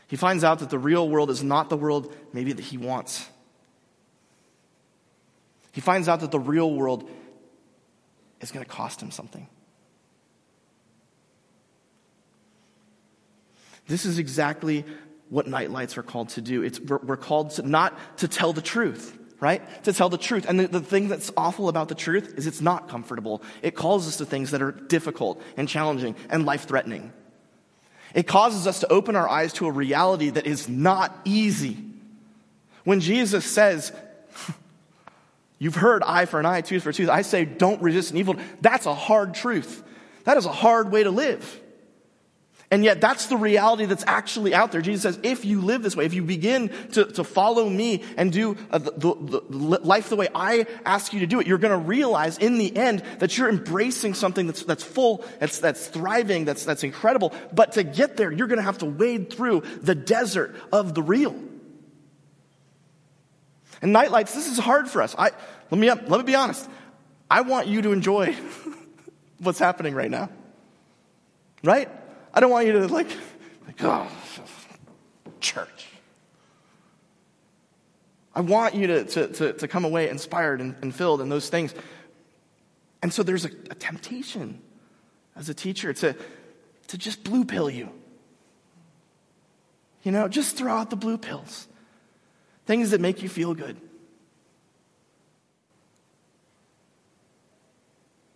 He 0.08 0.16
finds 0.16 0.44
out 0.44 0.60
that 0.60 0.70
the 0.70 0.78
real 0.78 1.08
world 1.08 1.30
is 1.30 1.42
not 1.42 1.68
the 1.68 1.76
world 1.76 2.14
maybe 2.32 2.52
that 2.52 2.62
he 2.62 2.78
wants. 2.78 3.28
He 5.72 5.80
finds 5.80 6.08
out 6.08 6.20
that 6.20 6.30
the 6.30 6.40
real 6.40 6.72
world 6.72 7.08
is 8.40 8.50
going 8.50 8.64
to 8.64 8.70
cost 8.70 9.02
him 9.02 9.10
something. 9.10 9.46
This 13.88 14.04
is 14.04 14.18
exactly 14.18 14.84
what 15.28 15.46
nightlights 15.46 15.98
are 15.98 16.02
called 16.02 16.30
to 16.30 16.40
do. 16.40 16.62
It's, 16.62 16.80
we're, 16.80 16.98
we're 16.98 17.16
called 17.16 17.50
to, 17.52 17.62
not 17.62 17.96
to 18.18 18.28
tell 18.28 18.52
the 18.52 18.62
truth, 18.62 19.16
right? 19.40 19.84
To 19.84 19.92
tell 19.92 20.08
the 20.08 20.18
truth. 20.18 20.46
And 20.48 20.60
the, 20.60 20.68
the 20.68 20.80
thing 20.80 21.08
that's 21.08 21.30
awful 21.36 21.68
about 21.68 21.88
the 21.88 21.94
truth 21.94 22.34
is 22.36 22.46
it's 22.46 22.60
not 22.60 22.88
comfortable. 22.88 23.42
It 23.62 23.74
calls 23.74 24.08
us 24.08 24.16
to 24.18 24.26
things 24.26 24.50
that 24.52 24.62
are 24.62 24.72
difficult 24.72 25.42
and 25.56 25.68
challenging 25.68 26.16
and 26.30 26.46
life 26.46 26.66
threatening. 26.66 27.12
It 28.14 28.26
causes 28.26 28.66
us 28.66 28.80
to 28.80 28.90
open 28.90 29.16
our 29.16 29.28
eyes 29.28 29.52
to 29.54 29.66
a 29.66 29.70
reality 29.70 30.30
that 30.30 30.46
is 30.46 30.68
not 30.68 31.16
easy. 31.24 31.76
When 32.84 33.00
Jesus 33.00 33.44
says, 33.44 33.92
You've 35.58 35.74
heard 35.74 36.02
eye 36.02 36.26
for 36.26 36.38
an 36.38 36.46
eye, 36.46 36.60
tooth 36.60 36.82
for 36.82 36.92
tooth, 36.92 37.08
I 37.08 37.22
say, 37.22 37.44
don't 37.44 37.80
resist 37.80 38.10
an 38.10 38.18
evil. 38.18 38.36
That's 38.60 38.86
a 38.86 38.94
hard 38.94 39.34
truth. 39.34 39.82
That 40.24 40.36
is 40.36 40.44
a 40.44 40.52
hard 40.52 40.92
way 40.92 41.02
to 41.02 41.10
live. 41.10 41.60
And 42.68 42.82
yet, 42.82 43.00
that's 43.00 43.26
the 43.26 43.36
reality 43.36 43.84
that's 43.84 44.02
actually 44.08 44.52
out 44.52 44.72
there. 44.72 44.80
Jesus 44.80 45.02
says, 45.02 45.20
if 45.22 45.44
you 45.44 45.60
live 45.60 45.84
this 45.84 45.94
way, 45.94 46.04
if 46.04 46.14
you 46.14 46.22
begin 46.22 46.70
to, 46.92 47.04
to 47.04 47.22
follow 47.22 47.68
me 47.68 48.02
and 48.16 48.32
do 48.32 48.56
uh, 48.72 48.78
the, 48.78 48.90
the, 48.90 49.14
the 49.14 49.78
life 49.78 50.08
the 50.08 50.16
way 50.16 50.26
I 50.34 50.66
ask 50.84 51.12
you 51.12 51.20
to 51.20 51.28
do 51.28 51.38
it, 51.38 51.46
you're 51.46 51.58
going 51.58 51.78
to 51.78 51.86
realize 51.86 52.38
in 52.38 52.58
the 52.58 52.76
end 52.76 53.04
that 53.20 53.38
you're 53.38 53.48
embracing 53.48 54.14
something 54.14 54.48
that's, 54.48 54.64
that's 54.64 54.82
full, 54.82 55.24
that's, 55.38 55.60
that's 55.60 55.86
thriving, 55.86 56.44
that's, 56.44 56.64
that's 56.64 56.82
incredible. 56.82 57.32
But 57.52 57.72
to 57.72 57.84
get 57.84 58.16
there, 58.16 58.32
you're 58.32 58.48
going 58.48 58.58
to 58.58 58.64
have 58.64 58.78
to 58.78 58.86
wade 58.86 59.32
through 59.32 59.62
the 59.80 59.94
desert 59.94 60.56
of 60.72 60.92
the 60.94 61.02
real. 61.02 61.36
And 63.80 63.92
nightlights, 63.92 64.34
this 64.34 64.50
is 64.50 64.58
hard 64.58 64.88
for 64.88 65.02
us. 65.02 65.14
I, 65.16 65.30
let, 65.70 65.78
me, 65.78 65.88
let 65.88 66.10
me 66.10 66.22
be 66.24 66.34
honest. 66.34 66.68
I 67.30 67.42
want 67.42 67.68
you 67.68 67.82
to 67.82 67.92
enjoy 67.92 68.34
what's 69.38 69.60
happening 69.60 69.94
right 69.94 70.10
now. 70.10 70.30
Right? 71.62 71.88
I 72.36 72.40
don't 72.40 72.50
want 72.50 72.66
you 72.66 72.72
to 72.74 72.86
like, 72.88 73.08
like 73.64 73.82
oh, 73.82 74.06
church. 75.40 75.86
I 78.34 78.42
want 78.42 78.74
you 78.74 78.86
to, 78.88 79.04
to, 79.04 79.28
to, 79.28 79.52
to 79.54 79.68
come 79.68 79.86
away 79.86 80.10
inspired 80.10 80.60
and, 80.60 80.76
and, 80.82 80.94
filled 80.94 81.22
and 81.22 81.32
those 81.32 81.48
things. 81.48 81.74
And 83.00 83.10
so 83.10 83.22
there's 83.22 83.46
a, 83.46 83.50
a 83.70 83.74
temptation 83.74 84.60
as 85.34 85.48
a 85.48 85.54
teacher 85.54 85.94
to, 85.94 86.14
to 86.88 86.98
just 86.98 87.24
blue 87.24 87.46
pill 87.46 87.70
you. 87.70 87.88
You 90.02 90.12
know, 90.12 90.28
just 90.28 90.58
throw 90.58 90.74
out 90.74 90.90
the 90.90 90.96
blue 90.96 91.16
pills. 91.16 91.66
Things 92.66 92.90
that 92.90 93.00
make 93.00 93.22
you 93.22 93.30
feel 93.30 93.54
good. 93.54 93.78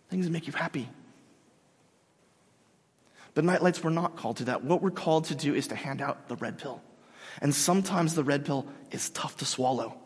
Things 0.09 0.25
that 0.25 0.31
make 0.31 0.47
you 0.47 0.53
happy. 0.53 0.89
But 3.33 3.45
nightlights, 3.45 3.83
we're 3.83 3.91
not 3.91 4.17
called 4.17 4.37
to 4.37 4.45
that. 4.45 4.63
What 4.63 4.81
we're 4.81 4.91
called 4.91 5.25
to 5.25 5.35
do 5.35 5.53
is 5.53 5.67
to 5.67 5.75
hand 5.75 6.01
out 6.01 6.27
the 6.27 6.35
red 6.35 6.57
pill. 6.57 6.81
And 7.41 7.55
sometimes 7.55 8.13
the 8.13 8.23
red 8.23 8.45
pill 8.45 8.67
is 8.91 9.09
tough 9.09 9.37
to 9.37 9.45
swallow. 9.45 9.97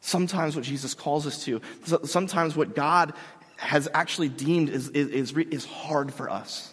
Sometimes 0.00 0.56
what 0.56 0.64
Jesus 0.64 0.94
calls 0.94 1.26
us 1.26 1.44
to, 1.44 1.60
sometimes 2.04 2.56
what 2.56 2.74
God 2.74 3.14
has 3.56 3.88
actually 3.94 4.28
deemed 4.28 4.68
is, 4.68 4.88
is, 4.90 5.32
is, 5.32 5.64
hard 5.64 6.12
for 6.12 6.28
us. 6.28 6.72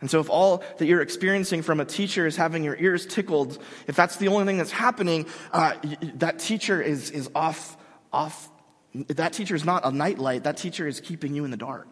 And 0.00 0.10
so, 0.10 0.18
if 0.18 0.30
all 0.30 0.64
that 0.78 0.86
you're 0.86 1.02
experiencing 1.02 1.62
from 1.62 1.78
a 1.78 1.84
teacher 1.84 2.26
is 2.26 2.36
having 2.36 2.64
your 2.64 2.76
ears 2.76 3.06
tickled, 3.06 3.62
if 3.86 3.94
that's 3.94 4.16
the 4.16 4.28
only 4.28 4.46
thing 4.46 4.58
that's 4.58 4.72
happening, 4.72 5.26
uh, 5.52 5.74
that 6.14 6.38
teacher 6.38 6.80
is, 6.80 7.10
is 7.10 7.30
off, 7.34 7.76
off 8.12 8.48
that 8.94 9.32
teacher 9.32 9.54
is 9.54 9.64
not 9.64 9.86
a 9.86 9.90
nightlight, 9.90 10.44
that 10.44 10.56
teacher 10.56 10.86
is 10.86 11.00
keeping 11.00 11.34
you 11.34 11.44
in 11.44 11.50
the 11.50 11.56
dark. 11.56 11.88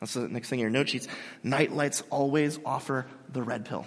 That's 0.00 0.14
the 0.14 0.28
next 0.28 0.48
thing 0.48 0.58
in 0.58 0.62
your 0.62 0.70
note 0.70 0.88
sheets. 0.88 1.06
Nightlights 1.44 2.02
always 2.10 2.58
offer 2.66 3.06
the 3.32 3.42
red 3.42 3.64
pill. 3.64 3.86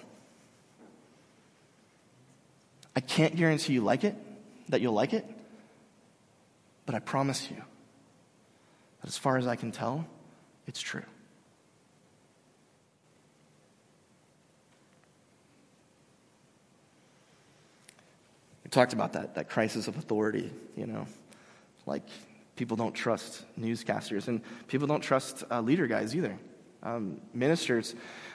I 2.96 3.02
can't 3.02 3.36
guarantee 3.36 3.74
you 3.74 3.82
like 3.82 4.06
it, 4.06 4.16
that 4.70 4.80
you'll 4.82 4.94
like 4.94 5.14
it, 5.14 5.26
but 6.86 6.96
I 6.96 7.00
promise 7.00 7.50
you 7.52 7.58
that 9.02 9.08
as 9.08 9.18
far 9.18 9.38
as 9.38 9.46
I 9.46 9.58
can 9.58 9.72
tell, 9.72 10.08
it's 10.66 10.80
true. 10.80 11.04
We 18.66 18.70
talked 18.70 18.94
about 18.94 19.14
that, 19.14 19.36
that 19.36 19.48
crisis 19.48 19.88
of 19.88 19.96
authority, 19.96 20.52
you 20.76 20.88
know, 20.88 21.06
like 21.86 22.02
people 22.56 22.76
don't 22.76 22.94
trust 22.94 23.46
newscasters 23.60 24.28
and 24.28 24.42
people 24.68 24.88
don't 24.88 25.02
trust 25.02 25.44
uh, 25.52 25.62
leader 25.62 25.86
guys 25.86 26.16
either. 26.16 26.36
Um, 26.82 27.22
ministers, 27.32 27.94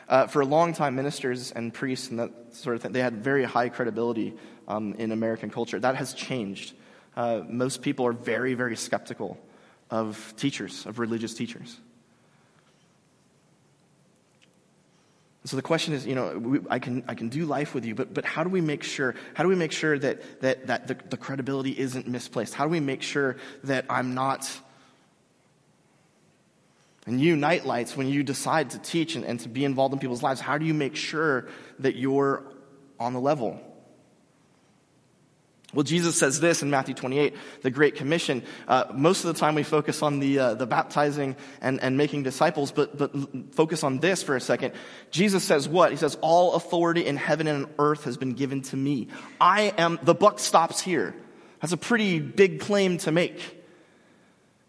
uh, 0.08 0.28
for 0.28 0.40
a 0.40 0.44
long 0.44 0.72
time, 0.72 0.94
ministers 0.94 1.50
and 1.50 1.74
priests 1.74 2.10
and 2.10 2.20
that 2.20 2.30
sort 2.52 2.76
of 2.76 2.82
thing, 2.82 2.92
they 2.92 3.00
had 3.00 3.24
very 3.24 3.42
high 3.42 3.68
credibility 3.68 4.34
um, 4.68 4.94
in 4.94 5.10
American 5.10 5.50
culture. 5.50 5.80
That 5.80 5.96
has 5.96 6.14
changed. 6.14 6.74
Uh, 7.16 7.42
most 7.48 7.82
people 7.82 8.06
are 8.06 8.12
very, 8.12 8.54
very 8.54 8.76
skeptical 8.76 9.36
of 9.90 10.32
teachers, 10.36 10.86
of 10.86 11.00
religious 11.00 11.34
teachers. 11.34 11.76
So 15.44 15.56
the 15.56 15.62
question 15.62 15.94
is, 15.94 16.06
you 16.06 16.14
know, 16.14 16.38
we, 16.38 16.60
I, 16.68 16.78
can, 16.78 17.02
I 17.08 17.14
can 17.14 17.30
do 17.30 17.46
life 17.46 17.74
with 17.74 17.86
you, 17.86 17.94
but, 17.94 18.12
but 18.12 18.26
how 18.26 18.44
do 18.44 18.50
we 18.50 18.60
make 18.60 18.82
sure, 18.82 19.14
how 19.32 19.42
do 19.42 19.48
we 19.48 19.54
make 19.54 19.72
sure 19.72 19.98
that, 19.98 20.42
that, 20.42 20.66
that 20.66 20.86
the, 20.86 20.96
the 21.08 21.16
credibility 21.16 21.78
isn't 21.78 22.06
misplaced? 22.06 22.52
How 22.52 22.64
do 22.64 22.70
we 22.70 22.80
make 22.80 23.00
sure 23.00 23.36
that 23.64 23.86
I'm 23.88 24.12
not, 24.12 24.50
and 27.06 27.18
you, 27.18 27.36
nightlights, 27.36 27.96
when 27.96 28.08
you 28.08 28.22
decide 28.22 28.70
to 28.70 28.78
teach 28.78 29.16
and, 29.16 29.24
and 29.24 29.40
to 29.40 29.48
be 29.48 29.64
involved 29.64 29.94
in 29.94 29.98
people's 29.98 30.22
lives, 30.22 30.40
how 30.42 30.58
do 30.58 30.66
you 30.66 30.74
make 30.74 30.94
sure 30.94 31.48
that 31.78 31.96
you're 31.96 32.44
on 32.98 33.14
the 33.14 33.20
level? 33.20 33.58
Well, 35.72 35.84
Jesus 35.84 36.18
says 36.18 36.40
this 36.40 36.62
in 36.62 36.70
Matthew 36.70 36.94
28, 36.94 37.34
the 37.62 37.70
Great 37.70 37.94
Commission. 37.94 38.42
Uh, 38.66 38.84
most 38.92 39.24
of 39.24 39.32
the 39.32 39.38
time 39.38 39.54
we 39.54 39.62
focus 39.62 40.02
on 40.02 40.18
the, 40.18 40.38
uh, 40.38 40.54
the 40.54 40.66
baptizing 40.66 41.36
and, 41.60 41.80
and 41.80 41.96
making 41.96 42.24
disciples, 42.24 42.72
but, 42.72 42.98
but 42.98 43.12
focus 43.54 43.84
on 43.84 43.98
this 43.98 44.22
for 44.22 44.34
a 44.34 44.40
second. 44.40 44.74
Jesus 45.12 45.44
says 45.44 45.68
what? 45.68 45.92
He 45.92 45.96
says, 45.96 46.18
All 46.22 46.54
authority 46.54 47.06
in 47.06 47.16
heaven 47.16 47.46
and 47.46 47.66
earth 47.78 48.04
has 48.04 48.16
been 48.16 48.32
given 48.32 48.62
to 48.62 48.76
me. 48.76 49.08
I 49.40 49.72
am, 49.78 50.00
the 50.02 50.14
buck 50.14 50.40
stops 50.40 50.80
here. 50.80 51.14
That's 51.60 51.72
a 51.72 51.76
pretty 51.76 52.18
big 52.18 52.60
claim 52.60 52.98
to 52.98 53.12
make. 53.12 53.58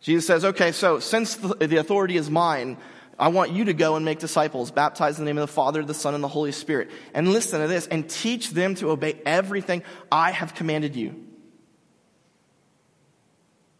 Jesus 0.01 0.25
says, 0.25 0.43
okay, 0.43 0.71
so 0.71 0.99
since 0.99 1.35
the, 1.35 1.67
the 1.67 1.77
authority 1.77 2.17
is 2.17 2.29
mine, 2.29 2.77
I 3.21 3.27
want 3.27 3.51
you 3.51 3.65
to 3.65 3.73
go 3.73 3.95
and 3.95 4.03
make 4.03 4.17
disciples, 4.17 4.71
baptize 4.71 5.19
in 5.19 5.25
the 5.25 5.29
name 5.29 5.37
of 5.37 5.47
the 5.47 5.53
Father, 5.53 5.83
the 5.83 5.93
Son, 5.93 6.15
and 6.15 6.23
the 6.23 6.27
Holy 6.27 6.51
Spirit. 6.51 6.89
And 7.13 7.31
listen 7.31 7.61
to 7.61 7.67
this, 7.67 7.85
and 7.85 8.09
teach 8.09 8.49
them 8.49 8.73
to 8.75 8.89
obey 8.89 9.21
everything 9.27 9.83
I 10.11 10.31
have 10.31 10.55
commanded 10.55 10.95
you. 10.95 11.27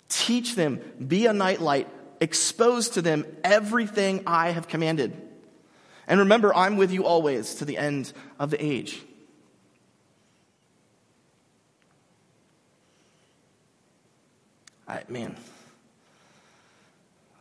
Teach 0.10 0.54
them, 0.54 0.80
be 1.08 1.26
a 1.26 1.34
nightlight, 1.34 1.88
expose 2.20 2.90
to 2.92 3.02
them 3.02 3.26
everything 3.44 4.22
I 4.28 4.52
have 4.52 4.68
commanded. 4.68 5.20
And 6.06 6.20
remember, 6.20 6.54
I'm 6.54 6.78
with 6.78 6.92
you 6.92 7.06
always 7.06 7.56
to 7.56 7.66
the 7.66 7.80
end 7.80 8.14
of 8.38 8.52
the 8.52 8.64
age. 8.64 9.02
I, 14.88 15.02
man, 15.08 15.36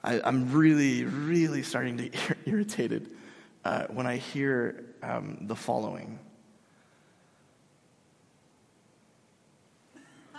I, 0.03 0.29
am 0.29 0.53
really, 0.53 1.05
really 1.05 1.63
starting 1.63 1.99
to 1.99 2.09
get 2.09 2.39
irritated 2.47 3.11
uh, 3.65 3.87
when 3.89 4.07
I 4.07 4.17
hear 4.17 4.85
um, 5.03 5.39
the 5.43 5.57
following. 5.57 6.19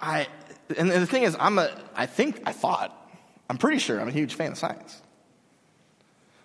I, 0.00 0.28
and 0.76 0.90
the 0.90 1.06
thing 1.06 1.24
is, 1.24 1.36
I'm 1.38 1.58
a, 1.58 1.70
I 1.94 2.06
think, 2.06 2.42
I 2.46 2.52
thought, 2.52 2.92
I'm 3.50 3.58
pretty 3.58 3.78
sure 3.78 4.00
I'm 4.00 4.08
a 4.08 4.12
huge 4.12 4.34
fan 4.34 4.52
of 4.52 4.58
science. 4.58 5.02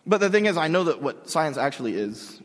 But 0.05 0.19
the 0.19 0.29
thing 0.29 0.47
is, 0.47 0.57
I 0.57 0.67
know 0.67 0.85
that 0.85 1.01
what 1.01 1.29
science 1.29 1.57
actually 1.57 1.93
is, 1.93 2.41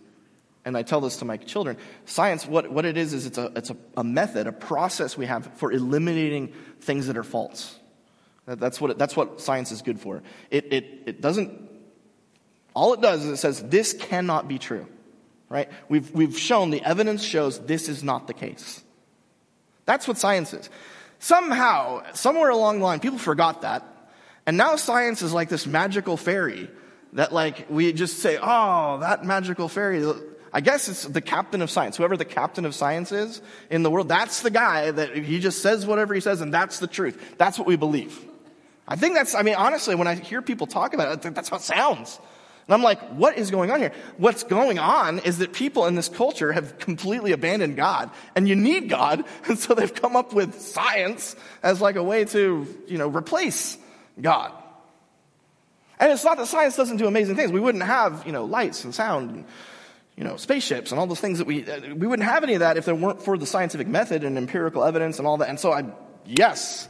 and 0.66 0.76
I 0.76 0.82
tell 0.82 1.00
this 1.00 1.16
to 1.18 1.24
my 1.24 1.38
children, 1.38 1.78
science, 2.04 2.46
what, 2.46 2.70
what 2.70 2.85
it 2.85 2.98
is, 2.98 3.14
is 3.14 3.24
it's, 3.24 3.38
a, 3.38 3.50
it's 3.56 3.70
a, 3.70 3.76
a 3.96 4.04
method, 4.04 4.46
a 4.46 4.52
process 4.52 5.16
we 5.16 5.24
have 5.24 5.50
for 5.54 5.72
eliminating 5.72 6.52
things 6.80 7.06
that 7.06 7.16
are 7.16 7.24
false. 7.24 7.78
That's 8.46 8.80
what, 8.80 8.96
that's 8.98 9.16
what 9.16 9.40
science 9.40 9.72
is 9.72 9.82
good 9.82 10.00
for. 10.00 10.22
It, 10.50 10.72
it, 10.72 10.85
it 11.06 11.20
doesn't 11.20 11.68
All 12.74 12.92
it 12.92 13.00
does 13.00 13.24
is 13.24 13.32
it 13.32 13.37
says, 13.38 13.62
this 13.62 13.94
cannot 13.94 14.48
be 14.48 14.59
true, 14.59 14.87
right? 15.48 15.70
We've, 15.88 16.11
we've 16.12 16.38
shown, 16.38 16.70
the 16.70 16.82
evidence 16.82 17.24
shows 17.24 17.59
this 17.59 17.88
is 17.88 18.04
not 18.04 18.26
the 18.26 18.35
case. 18.35 18.85
That's 19.87 20.06
what 20.06 20.18
science 20.18 20.52
is. 20.52 20.68
Somehow, 21.18 22.02
somewhere 22.12 22.50
along 22.50 22.80
the 22.80 22.85
line, 22.85 23.00
people 23.00 23.18
forgot 23.18 23.62
that. 23.62 23.82
And 24.44 24.59
now 24.59 24.76
science 24.76 25.22
is 25.22 25.32
like 25.32 25.48
this 25.48 25.66
magical 25.66 26.18
fairy 26.18 26.68
that 27.14 27.32
like 27.32 27.66
we 27.70 27.92
just 27.94 28.18
say, 28.18 28.38
oh, 28.40 28.98
that 29.00 29.24
magical 29.24 29.68
fairy. 29.68 30.04
I 30.52 30.61
guess 30.61 30.88
it's 30.88 31.04
the 31.04 31.22
captain 31.22 31.62
of 31.62 31.70
science. 31.70 31.96
Whoever 31.96 32.16
the 32.16 32.26
captain 32.26 32.66
of 32.66 32.74
science 32.74 33.11
is 33.11 33.40
in 33.70 33.82
the 33.82 33.90
world, 33.90 34.09
that's 34.09 34.42
the 34.42 34.50
guy 34.50 34.90
that 34.90 35.16
he 35.16 35.40
just 35.40 35.62
says 35.62 35.87
whatever 35.87 36.14
he 36.14 36.20
says 36.20 36.42
and 36.42 36.52
that's 36.52 36.78
the 36.78 36.87
truth. 36.87 37.37
That's 37.38 37.59
what 37.59 37.66
we 37.66 37.76
believe. 37.76 38.22
I 38.88 38.96
think 38.96 39.14
that's, 39.14 39.35
I 39.35 39.42
mean, 39.42 39.57
honestly, 39.57 39.94
when 39.94 40.07
I 40.07 40.14
hear 40.14 40.42
people 40.42 40.66
talk 40.66 40.94
about 40.94 41.25
it, 41.25 41.35
that's 41.35 41.49
how 41.49 41.57
it 41.57 41.62
sounds. 41.62 42.20
And 42.66 42.75
I'm 42.75 42.83
like, 42.83 43.01
what 43.11 43.38
is 43.38 43.51
going 43.51 43.70
on 43.70 43.79
here? 43.79 43.92
What's 44.16 44.42
going 44.42 44.79
on 44.79 45.20
is 45.20 45.38
that 45.38 45.53
people 45.53 45.87
in 45.87 45.94
this 45.94 46.09
culture 46.09 46.53
have 46.53 46.79
completely 46.79 47.31
abandoned 47.33 47.77
God, 47.77 48.11
and 48.35 48.49
you 48.49 48.57
need 48.57 48.88
God, 48.88 49.25
and 49.49 49.59
so 49.59 49.75
they've 49.75 49.94
come 49.94 50.16
up 50.16 50.33
with 50.33 50.61
science 50.61 51.37
as 51.62 51.81
like 51.81 51.96
a 51.96 52.03
way 52.03 52.25
to, 52.27 52.66
you 52.88 52.99
know, 52.99 53.09
replace 53.09 53.79
God. 54.20 54.53
And 55.99 56.12
it's 56.12 56.25
not 56.25 56.37
that 56.38 56.46
science 56.46 56.77
doesn't 56.77 56.99
do 56.99 57.07
amazing 57.07 57.37
things. 57.37 57.53
We 57.53 57.61
wouldn't 57.61 57.85
have, 57.85 58.27
you 58.27 58.33
know, 58.33 58.44
lights 58.44 58.85
and 58.85 58.94
sound 58.94 59.31
and, 59.31 59.44
you 60.16 60.25
know, 60.25 60.37
spaceships 60.37 60.90
and 60.90 61.01
all 61.01 61.07
those 61.07 61.20
things 61.20 61.38
that 61.38 61.46
we, 61.46 61.68
uh, 61.68 61.94
we 61.94 62.07
wouldn't 62.07 62.29
have 62.29 62.42
any 62.42 62.55
of 62.55 62.61
that 62.61 62.77
if 62.77 62.85
there 62.85 62.94
weren't 62.94 63.22
for 63.22 63.38
the 63.38 63.46
scientific 63.46 63.87
method 63.87 64.25
and 64.25 64.37
empirical 64.37 64.85
evidence 64.85 65.18
and 65.18 65.27
all 65.27 65.38
that. 65.38 65.49
And 65.49 65.59
so 65.59 65.72
I, 65.72 65.85
yes, 66.27 66.88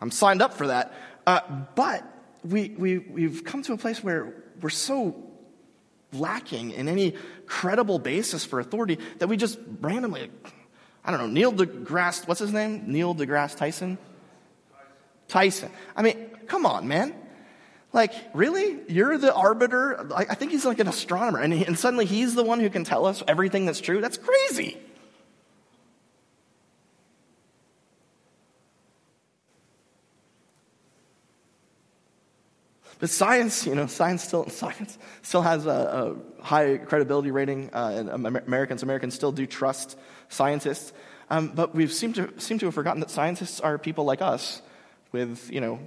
I'm 0.00 0.10
signed 0.10 0.40
up 0.40 0.54
for 0.54 0.68
that. 0.68 0.92
Uh, 1.30 1.40
but 1.76 2.02
we, 2.42 2.70
we, 2.70 2.98
we've 2.98 3.44
come 3.44 3.62
to 3.62 3.72
a 3.72 3.76
place 3.76 4.02
where 4.02 4.34
we're 4.60 4.68
so 4.68 5.14
lacking 6.12 6.72
in 6.72 6.88
any 6.88 7.14
credible 7.46 8.00
basis 8.00 8.44
for 8.44 8.58
authority 8.58 8.98
that 9.18 9.28
we 9.28 9.36
just 9.36 9.56
randomly, 9.80 10.28
I 11.04 11.12
don't 11.12 11.20
know, 11.20 11.28
Neil 11.28 11.52
deGrasse, 11.52 12.26
what's 12.26 12.40
his 12.40 12.52
name? 12.52 12.82
Neil 12.88 13.14
deGrasse 13.14 13.56
Tyson? 13.56 13.96
Tyson. 15.28 15.70
I 15.94 16.02
mean, 16.02 16.30
come 16.48 16.66
on, 16.66 16.88
man. 16.88 17.14
Like, 17.92 18.12
really? 18.34 18.80
You're 18.88 19.16
the 19.16 19.32
arbiter? 19.32 20.12
I 20.12 20.34
think 20.34 20.50
he's 20.50 20.64
like 20.64 20.80
an 20.80 20.88
astronomer, 20.88 21.38
and, 21.38 21.52
he, 21.52 21.64
and 21.64 21.78
suddenly 21.78 22.06
he's 22.06 22.34
the 22.34 22.42
one 22.42 22.58
who 22.58 22.70
can 22.70 22.82
tell 22.82 23.06
us 23.06 23.22
everything 23.28 23.66
that's 23.66 23.80
true? 23.80 24.00
That's 24.00 24.18
crazy. 24.18 24.78
But 33.00 33.08
science, 33.08 33.66
you 33.66 33.74
know, 33.74 33.86
science 33.86 34.22
still, 34.22 34.48
science 34.50 34.98
still 35.22 35.42
has 35.42 35.66
a, 35.66 36.16
a 36.40 36.44
high 36.44 36.76
credibility 36.76 37.30
rating, 37.30 37.70
uh, 37.72 38.06
and 38.10 38.26
Americans, 38.26 38.82
Americans 38.82 39.14
still 39.14 39.32
do 39.32 39.46
trust 39.46 39.98
scientists. 40.28 40.92
Um, 41.30 41.48
but 41.54 41.74
we've 41.74 41.92
seemed 41.92 42.16
to, 42.16 42.32
seem 42.38 42.58
to 42.58 42.66
have 42.66 42.74
forgotten 42.74 43.00
that 43.00 43.10
scientists 43.10 43.60
are 43.60 43.78
people 43.78 44.04
like 44.04 44.20
us 44.20 44.62
with, 45.12 45.50
you 45.50 45.60
know, 45.60 45.80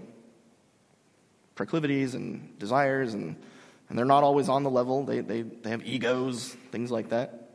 proclivities 1.56 2.16
and 2.16 2.58
desires, 2.58 3.14
and, 3.14 3.36
and 3.90 3.98
they're 3.98 4.06
not 4.06 4.24
always 4.24 4.50
on 4.50 4.64
the 4.64 4.70
level. 4.70 5.04
They, 5.04 5.20
they, 5.20 5.44
they 5.44 5.70
have 5.70 5.86
egos, 5.86 6.56
things 6.72 6.90
like 6.92 7.10
that. 7.10 7.50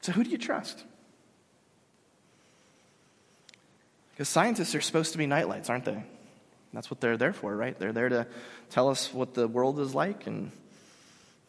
So, 0.00 0.12
who 0.12 0.24
do 0.24 0.30
you 0.30 0.38
trust? 0.38 0.84
Because 4.20 4.28
scientists 4.28 4.74
are 4.74 4.82
supposed 4.82 5.12
to 5.12 5.18
be 5.18 5.24
nightlights, 5.24 5.70
aren't 5.70 5.86
they? 5.86 6.04
That's 6.74 6.90
what 6.90 7.00
they're 7.00 7.16
there 7.16 7.32
for, 7.32 7.56
right? 7.56 7.78
They're 7.78 7.94
there 7.94 8.10
to 8.10 8.26
tell 8.68 8.90
us 8.90 9.14
what 9.14 9.32
the 9.32 9.48
world 9.48 9.80
is 9.80 9.94
like, 9.94 10.26
and 10.26 10.52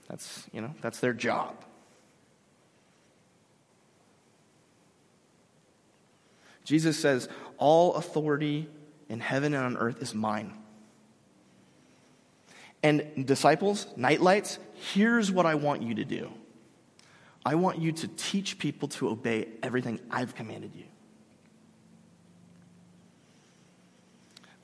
that's, 0.08 0.48
you 0.54 0.62
know, 0.62 0.74
that's 0.80 1.02
their 1.02 1.12
job. 1.12 1.66
Jesus 6.64 6.98
says, 6.98 7.28
All 7.58 7.96
authority 7.96 8.70
in 9.10 9.20
heaven 9.20 9.54
and 9.54 9.66
on 9.66 9.76
earth 9.76 10.02
is 10.02 10.16
mine. 10.16 10.54
And 12.82 13.28
disciples, 13.28 13.86
nightlights, 13.98 14.60
here's 14.94 15.30
what 15.30 15.46
I 15.46 15.56
want 15.56 15.82
you 15.82 15.96
to 15.96 16.06
do 16.06 16.32
I 17.46 17.56
want 17.56 17.80
you 17.80 17.92
to 17.92 18.08
teach 18.08 18.60
people 18.60 18.88
to 18.88 19.10
obey 19.10 19.50
everything 19.62 20.00
I've 20.10 20.36
commanded 20.36 20.74
you. 20.74 20.86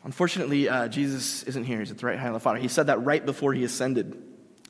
Unfortunately, 0.08 0.70
uh, 0.70 0.88
Jesus 0.88 1.44
isn't 1.44 1.66
here. 1.66 1.80
He's 1.80 1.92
at 1.92 1.98
the 1.98 2.06
right 2.06 2.18
hand 2.18 2.30
of 2.30 2.36
the 2.36 2.40
Father. 2.40 2.60
He 2.60 2.70
said 2.70 2.88
that 2.88 3.04
right 3.04 3.26
before 3.26 3.54
he 3.54 3.66
ascended 3.66 4.16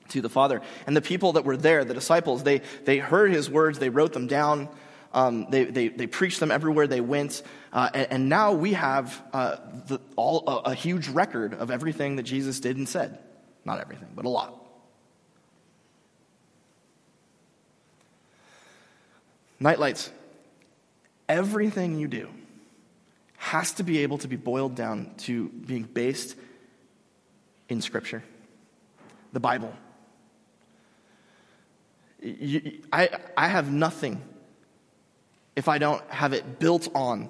to 0.08 0.20
the 0.20 0.30
Father. 0.30 0.64
And 0.88 0.98
the 0.98 1.02
people 1.02 1.34
that 1.34 1.46
were 1.46 1.56
there, 1.56 1.86
the 1.86 1.94
disciples, 1.94 2.42
they, 2.42 2.64
they 2.86 2.98
heard 2.98 3.32
his 3.32 3.48
words, 3.48 3.78
they 3.78 3.90
wrote 3.90 4.14
them 4.14 4.26
down, 4.26 4.68
um, 5.14 5.46
they, 5.52 5.66
they, 5.66 5.90
they, 5.90 6.08
preached 6.08 6.40
them 6.40 6.50
everywhere 6.50 6.88
they 6.88 7.02
went. 7.02 7.44
Uh, 7.72 7.88
and, 7.94 8.08
and, 8.12 8.30
now 8.30 8.54
we 8.54 8.74
have 8.74 9.22
uh, 9.32 9.58
the, 9.86 10.00
all, 10.16 10.44
a, 10.48 10.72
a 10.72 10.74
huge 10.74 11.08
record 11.08 11.54
of 11.54 11.70
everything 11.70 12.16
that 12.16 12.24
Jesus 12.24 12.60
did 12.60 12.76
and 12.76 12.90
said. 12.90 13.20
Not 13.64 13.80
everything, 13.80 14.10
but 14.16 14.26
a 14.26 14.30
lot. 14.30 14.56
Nightlights. 19.60 20.10
Everything 21.30 22.00
you 22.00 22.08
do 22.08 22.28
has 23.38 23.72
to 23.74 23.84
be 23.84 24.00
able 24.00 24.18
to 24.20 24.28
be 24.28 24.36
boiled 24.36 24.76
down 24.76 25.12
to 25.18 25.50
being 25.50 25.84
based 25.84 26.36
in 27.70 27.82
Scripture, 27.82 28.24
the 29.32 29.40
Bible. 29.40 29.74
You, 32.22 32.82
I, 32.92 33.10
I 33.38 33.48
have 33.48 33.72
nothing 33.72 34.22
if 35.56 35.68
I 35.68 35.78
don't 35.78 36.04
have 36.10 36.34
it 36.34 36.60
built 36.60 36.88
on 36.94 37.30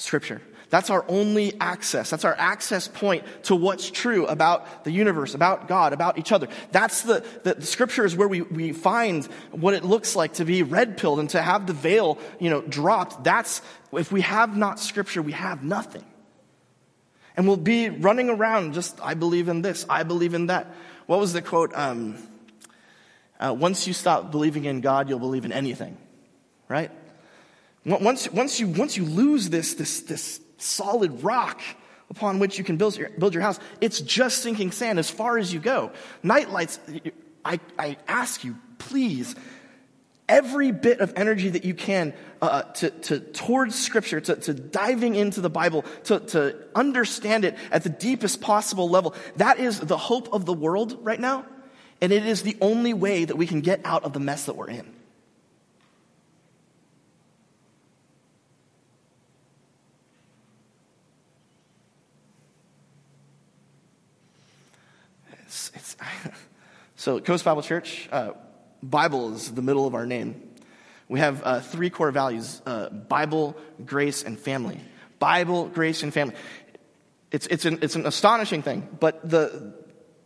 Scripture. 0.00 0.40
That's 0.70 0.90
our 0.90 1.04
only 1.08 1.58
access. 1.60 2.10
That's 2.10 2.26
our 2.26 2.34
access 2.36 2.88
point 2.88 3.24
to 3.44 3.56
what's 3.56 3.90
true 3.90 4.26
about 4.26 4.84
the 4.84 4.90
universe, 4.90 5.34
about 5.34 5.66
God, 5.66 5.92
about 5.92 6.18
each 6.18 6.30
other. 6.30 6.46
That's 6.72 7.02
the, 7.02 7.24
the, 7.42 7.54
the, 7.54 7.66
scripture 7.66 8.04
is 8.04 8.14
where 8.14 8.28
we, 8.28 8.42
we 8.42 8.72
find 8.72 9.24
what 9.50 9.72
it 9.72 9.82
looks 9.82 10.14
like 10.14 10.34
to 10.34 10.44
be 10.44 10.62
red 10.62 10.98
pilled 10.98 11.20
and 11.20 11.30
to 11.30 11.40
have 11.40 11.66
the 11.66 11.72
veil, 11.72 12.18
you 12.38 12.50
know, 12.50 12.60
dropped. 12.60 13.24
That's, 13.24 13.62
if 13.92 14.12
we 14.12 14.20
have 14.20 14.56
not 14.56 14.78
scripture, 14.78 15.22
we 15.22 15.32
have 15.32 15.64
nothing. 15.64 16.04
And 17.34 17.46
we'll 17.46 17.56
be 17.56 17.88
running 17.88 18.28
around 18.28 18.74
just, 18.74 19.00
I 19.02 19.14
believe 19.14 19.48
in 19.48 19.62
this, 19.62 19.86
I 19.88 20.02
believe 20.02 20.34
in 20.34 20.48
that. 20.48 20.74
What 21.06 21.18
was 21.18 21.32
the 21.32 21.40
quote? 21.40 21.72
Um, 21.74 22.16
uh, 23.40 23.56
once 23.58 23.86
you 23.86 23.94
stop 23.94 24.30
believing 24.30 24.66
in 24.66 24.82
God, 24.82 25.08
you'll 25.08 25.18
believe 25.18 25.46
in 25.46 25.52
anything 25.52 25.96
right? 26.68 26.90
Once, 27.88 28.30
once, 28.30 28.60
you, 28.60 28.68
once 28.68 28.96
you 28.96 29.04
lose 29.04 29.48
this, 29.48 29.74
this, 29.74 30.00
this 30.00 30.40
solid 30.58 31.22
rock 31.22 31.60
upon 32.10 32.38
which 32.38 32.58
you 32.58 32.64
can 32.64 32.76
build 32.76 32.96
your, 32.96 33.08
build 33.10 33.32
your 33.32 33.42
house, 33.42 33.58
it's 33.80 34.00
just 34.00 34.42
sinking 34.42 34.72
sand 34.72 34.98
as 34.98 35.10
far 35.10 35.38
as 35.38 35.52
you 35.52 35.58
go. 35.58 35.90
Night 36.22 36.50
lights, 36.50 36.78
I, 37.44 37.60
I 37.78 37.96
ask 38.06 38.44
you, 38.44 38.56
please, 38.78 39.34
every 40.28 40.70
bit 40.70 41.00
of 41.00 41.14
energy 41.16 41.48
that 41.48 41.64
you 41.64 41.72
can 41.72 42.12
uh, 42.42 42.62
to, 42.62 42.90
to, 42.90 43.20
towards 43.20 43.74
Scripture, 43.74 44.20
to, 44.20 44.36
to 44.36 44.52
diving 44.52 45.14
into 45.14 45.40
the 45.40 45.50
Bible, 45.50 45.84
to, 46.04 46.20
to 46.20 46.56
understand 46.74 47.46
it 47.46 47.56
at 47.70 47.84
the 47.84 47.88
deepest 47.88 48.40
possible 48.40 48.90
level. 48.90 49.14
That 49.36 49.58
is 49.58 49.80
the 49.80 49.96
hope 49.96 50.32
of 50.34 50.44
the 50.44 50.52
world 50.52 50.98
right 51.02 51.18
now, 51.18 51.46
and 52.02 52.12
it 52.12 52.26
is 52.26 52.42
the 52.42 52.56
only 52.60 52.92
way 52.92 53.24
that 53.24 53.36
we 53.36 53.46
can 53.46 53.62
get 53.62 53.80
out 53.84 54.04
of 54.04 54.12
the 54.12 54.20
mess 54.20 54.44
that 54.44 54.56
we're 54.56 54.68
in. 54.68 54.97
So, 66.98 67.20
Coast 67.20 67.44
Bible 67.44 67.62
Church, 67.62 68.08
uh, 68.10 68.32
Bible 68.82 69.32
is 69.32 69.52
the 69.52 69.62
middle 69.62 69.86
of 69.86 69.94
our 69.94 70.04
name. 70.04 70.42
We 71.06 71.20
have 71.20 71.42
uh, 71.44 71.60
three 71.60 71.90
core 71.90 72.10
values 72.10 72.60
uh, 72.66 72.90
Bible, 72.90 73.56
grace, 73.86 74.24
and 74.24 74.36
family. 74.36 74.80
Bible, 75.20 75.68
grace, 75.68 76.02
and 76.02 76.12
family. 76.12 76.34
It's, 77.30 77.46
it's, 77.46 77.66
an, 77.66 77.78
it's 77.82 77.94
an 77.94 78.04
astonishing 78.04 78.62
thing, 78.62 78.88
but 78.98 79.28
the, 79.28 79.74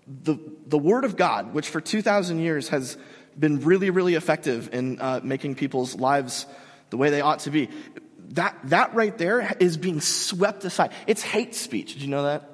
the, 0.07 0.39
the 0.67 0.79
Word 0.79 1.05
of 1.05 1.17
God, 1.17 1.53
which 1.53 1.69
for 1.69 1.83
2,000 1.83 2.39
years 2.39 2.71
has 2.71 2.97
been 3.39 3.61
really, 3.61 3.91
really 3.91 4.15
effective 4.15 4.73
in 4.73 4.99
uh, 4.99 5.21
making 5.23 5.57
people's 5.57 5.95
lives 5.95 6.47
the 6.89 6.97
way 6.97 7.11
they 7.11 7.21
ought 7.21 7.41
to 7.41 7.51
be, 7.51 7.69
that, 8.31 8.57
that 8.65 8.95
right 8.95 9.17
there 9.19 9.57
is 9.61 9.77
being 9.77 10.01
swept 10.01 10.65
aside. 10.65 10.93
It's 11.07 11.23
hate 11.23 11.55
speech. 11.55 11.93
Did 11.93 12.03
you 12.03 12.09
know 12.09 12.23
that? 12.23 12.49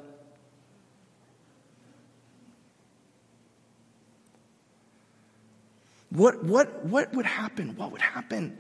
What, 6.11 6.45
what, 6.45 6.85
what 6.85 7.13
would 7.15 7.27
happen? 7.27 7.77
What 7.77 7.93
would 7.93 8.01
happen 8.01 8.57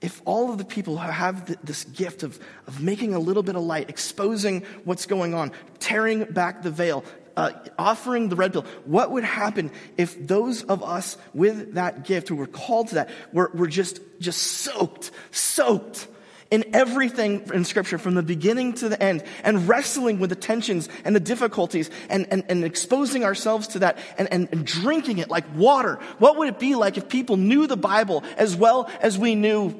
if 0.00 0.22
all 0.24 0.52
of 0.52 0.58
the 0.58 0.64
people 0.64 0.96
who 0.96 1.10
have 1.10 1.58
this 1.64 1.84
gift 1.84 2.22
of, 2.22 2.38
of 2.66 2.80
making 2.80 3.14
a 3.14 3.18
little 3.18 3.42
bit 3.42 3.56
of 3.56 3.62
light, 3.62 3.90
exposing 3.90 4.64
what's 4.84 5.06
going 5.06 5.34
on, 5.34 5.50
tearing 5.80 6.24
back 6.24 6.62
the 6.62 6.70
veil, 6.70 7.04
uh, 7.36 7.52
offering 7.78 8.28
the 8.28 8.36
red 8.36 8.52
pill, 8.52 8.64
what 8.84 9.10
would 9.10 9.24
happen 9.24 9.70
if 9.96 10.26
those 10.26 10.62
of 10.64 10.82
us 10.82 11.16
with 11.34 11.74
that 11.74 12.04
gift 12.04 12.28
who 12.28 12.36
were 12.36 12.46
called 12.46 12.88
to 12.88 12.96
that 12.96 13.10
were, 13.32 13.50
were 13.54 13.66
just, 13.66 14.00
just 14.20 14.40
soaked, 14.40 15.10
soaked 15.30 16.06
in 16.50 16.64
everything 16.74 17.42
in 17.52 17.64
scripture 17.64 17.98
from 17.98 18.14
the 18.14 18.22
beginning 18.22 18.72
to 18.72 18.88
the 18.88 19.00
end 19.02 19.22
and 19.44 19.68
wrestling 19.68 20.18
with 20.18 20.30
the 20.30 20.36
tensions 20.36 20.88
and 21.04 21.14
the 21.14 21.20
difficulties 21.20 21.90
and, 22.08 22.26
and, 22.30 22.44
and 22.48 22.64
exposing 22.64 23.24
ourselves 23.24 23.68
to 23.68 23.80
that 23.80 23.98
and, 24.16 24.32
and, 24.32 24.48
and 24.52 24.64
drinking 24.64 25.18
it 25.18 25.28
like 25.28 25.44
water. 25.54 25.98
What 26.18 26.36
would 26.38 26.48
it 26.48 26.58
be 26.58 26.74
like 26.74 26.96
if 26.96 27.08
people 27.08 27.36
knew 27.36 27.66
the 27.66 27.76
Bible 27.76 28.24
as 28.36 28.56
well 28.56 28.90
as 29.00 29.18
we 29.18 29.34
knew 29.34 29.78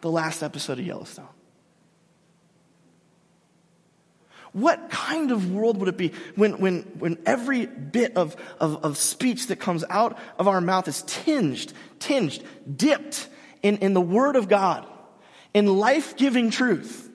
the 0.00 0.10
last 0.10 0.42
episode 0.42 0.78
of 0.78 0.86
Yellowstone? 0.86 1.28
What 4.52 4.90
kind 4.90 5.30
of 5.30 5.50
world 5.50 5.78
would 5.78 5.88
it 5.88 5.96
be 5.96 6.12
when, 6.36 6.58
when, 6.58 6.82
when 6.98 7.18
every 7.24 7.64
bit 7.64 8.16
of, 8.16 8.36
of, 8.60 8.84
of 8.84 8.98
speech 8.98 9.46
that 9.46 9.56
comes 9.56 9.82
out 9.88 10.18
of 10.38 10.46
our 10.46 10.60
mouth 10.60 10.88
is 10.88 11.02
tinged, 11.02 11.72
tinged, 11.98 12.42
dipped 12.76 13.28
in, 13.62 13.78
in 13.78 13.94
the 13.94 14.00
Word 14.00 14.36
of 14.36 14.48
God, 14.48 14.86
in 15.54 15.66
life 15.66 16.16
giving 16.16 16.50
truth. 16.50 17.08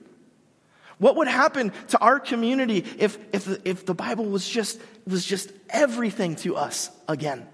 What 0.98 1.16
would 1.16 1.28
happen 1.28 1.72
to 1.88 1.98
our 1.98 2.18
community 2.18 2.84
if, 2.98 3.18
if, 3.32 3.66
if 3.66 3.86
the 3.86 3.94
Bible 3.94 4.24
was 4.24 4.48
just, 4.48 4.80
was 5.06 5.24
just 5.24 5.52
everything 5.70 6.34
to 6.36 6.56
us 6.56 6.90
again? 7.06 7.46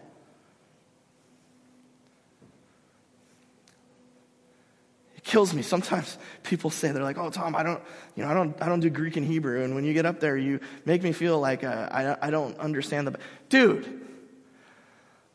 It 5.16 5.24
kills 5.24 5.52
me. 5.52 5.60
Sometimes 5.60 6.16
people 6.42 6.70
say, 6.70 6.90
they're 6.92 7.02
like, 7.02 7.18
oh, 7.18 7.28
Tom, 7.28 7.54
I 7.54 7.62
don't, 7.62 7.82
you 8.16 8.24
know, 8.24 8.30
I 8.30 8.34
don't, 8.34 8.62
I 8.62 8.68
don't 8.68 8.80
do 8.80 8.88
Greek 8.88 9.18
and 9.18 9.26
Hebrew. 9.26 9.62
And 9.62 9.74
when 9.74 9.84
you 9.84 9.92
get 9.92 10.06
up 10.06 10.20
there, 10.20 10.38
you 10.38 10.60
make 10.86 11.02
me 11.02 11.12
feel 11.12 11.38
like 11.38 11.64
uh, 11.64 11.88
I, 11.92 12.28
I 12.28 12.30
don't 12.30 12.58
understand 12.58 13.08
the. 13.08 13.18
Dude, 13.50 14.06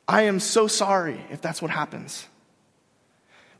I 0.07 0.23
am 0.23 0.39
so 0.39 0.65
sorry 0.65 1.21
if 1.29 1.41
that's 1.41 1.61
what 1.61 1.69
happens. 1.69 2.25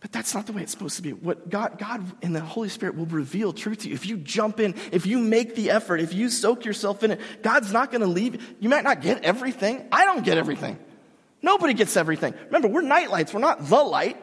But 0.01 0.13
that's 0.13 0.33
not 0.33 0.45
the 0.45 0.53
way 0.53 0.61
it's 0.61 0.71
supposed 0.71 0.95
to 0.95 1.01
be. 1.01 1.11
What 1.11 1.49
God, 1.49 1.77
God 1.77 2.05
and 2.21 2.33
the 2.33 2.39
Holy 2.39 2.69
Spirit 2.69 2.95
will 2.95 3.05
reveal 3.05 3.51
truth 3.51 3.79
to 3.79 3.89
you. 3.89 3.93
If 3.93 4.05
you 4.05 4.17
jump 4.17 4.59
in, 4.59 4.75
if 4.91 5.05
you 5.05 5.19
make 5.19 5.55
the 5.55 5.71
effort, 5.71 5.99
if 5.99 6.13
you 6.13 6.29
soak 6.29 6.63
yourself 6.63 7.03
in 7.03 7.11
it, 7.11 7.19
God's 7.41 7.73
not 7.73 7.91
going 7.91 8.01
to 8.01 8.07
leave. 8.07 8.55
You 8.61 8.69
might 8.69 8.85
not 8.85 9.01
get 9.01 9.23
everything. 9.23 9.85
I 9.91 10.05
don't 10.05 10.23
get 10.23 10.37
everything. 10.37 10.79
Nobody 11.41 11.73
gets 11.73 11.97
everything. 11.97 12.33
Remember, 12.45 12.69
we're 12.69 12.81
night 12.81 13.09
lights. 13.09 13.33
We're 13.33 13.41
not 13.41 13.67
the 13.67 13.83
light. 13.83 14.21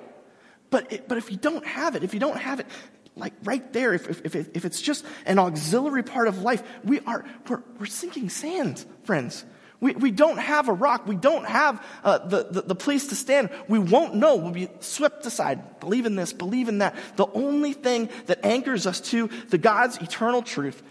But, 0.71 0.93
it, 0.93 1.09
but 1.09 1.19
if 1.19 1.31
you 1.31 1.37
don't 1.37 1.65
have 1.67 1.95
it, 1.95 2.05
if 2.05 2.15
you 2.15 2.21
don't 2.21 2.39
have 2.39 2.61
it, 2.61 2.67
like 3.15 3.35
right 3.45 3.73
there, 3.73 3.95
if, 3.95 4.09
if, 4.09 4.35
if, 4.35 4.57
if 4.57 4.65
it's 4.65 4.81
just 4.81 5.05
an 5.27 5.39
auxiliary 5.39 6.03
part 6.03 6.29
of 6.29 6.43
life, 6.43 6.63
we 6.85 7.01
are, 7.01 7.25
we're, 7.49 7.63
we're 7.79 7.87
sinking 7.87 8.31
sand, 8.31 8.85
friends. 9.05 9.45
We, 9.81 9.93
we 9.93 10.11
don't 10.11 10.39
have 10.39 10.69
a 10.69 10.73
rock. 10.73 11.07
We 11.07 11.17
don't 11.17 11.45
have 11.47 11.85
uh, 12.03 12.19
the, 12.19 12.45
the, 12.45 12.63
the 12.63 12.75
place 12.75 13.09
to 13.09 13.15
stand. 13.15 13.51
We 13.69 13.79
won't 13.79 14.15
know. 14.15 14.37
We'll 14.37 14.53
be 14.53 14.69
swept 14.81 15.27
aside. 15.27 15.81
Believe 15.81 16.07
in 16.07 16.17
this, 16.17 16.33
believe 16.33 16.69
in 16.69 16.79
that. 16.79 16.97
The 17.17 17.27
only 17.27 17.73
thing 17.73 18.09
that 18.27 18.45
anchors 18.45 18.87
us 18.87 19.01
to 19.13 19.29
the 19.51 19.59
God's 19.59 19.99
eternal 19.99 20.43
truth 20.43 20.83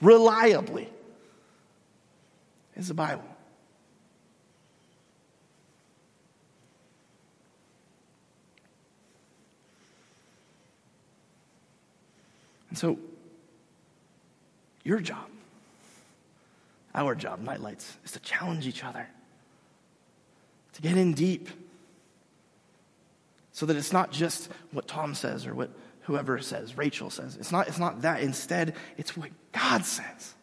reliably 0.00 0.88
is 2.76 2.88
the 2.88 2.94
Bible. 2.94 3.24
And 12.70 12.78
so, 12.78 12.98
your 14.82 14.98
job 14.98 15.28
our 16.94 17.14
job, 17.14 17.42
Nightlights, 17.42 17.96
is 18.04 18.12
to 18.12 18.20
challenge 18.20 18.66
each 18.66 18.84
other, 18.84 19.08
to 20.74 20.82
get 20.82 20.96
in 20.96 21.14
deep, 21.14 21.48
so 23.52 23.66
that 23.66 23.76
it's 23.76 23.92
not 23.92 24.10
just 24.10 24.50
what 24.72 24.88
Tom 24.88 25.14
says 25.14 25.46
or 25.46 25.54
what 25.54 25.70
whoever 26.02 26.38
says, 26.38 26.76
Rachel 26.76 27.10
says. 27.10 27.36
It's 27.36 27.50
not, 27.50 27.68
it's 27.68 27.78
not 27.78 28.02
that. 28.02 28.20
Instead, 28.20 28.74
it's 28.96 29.16
what 29.16 29.30
God 29.52 29.84
says. 29.84 30.34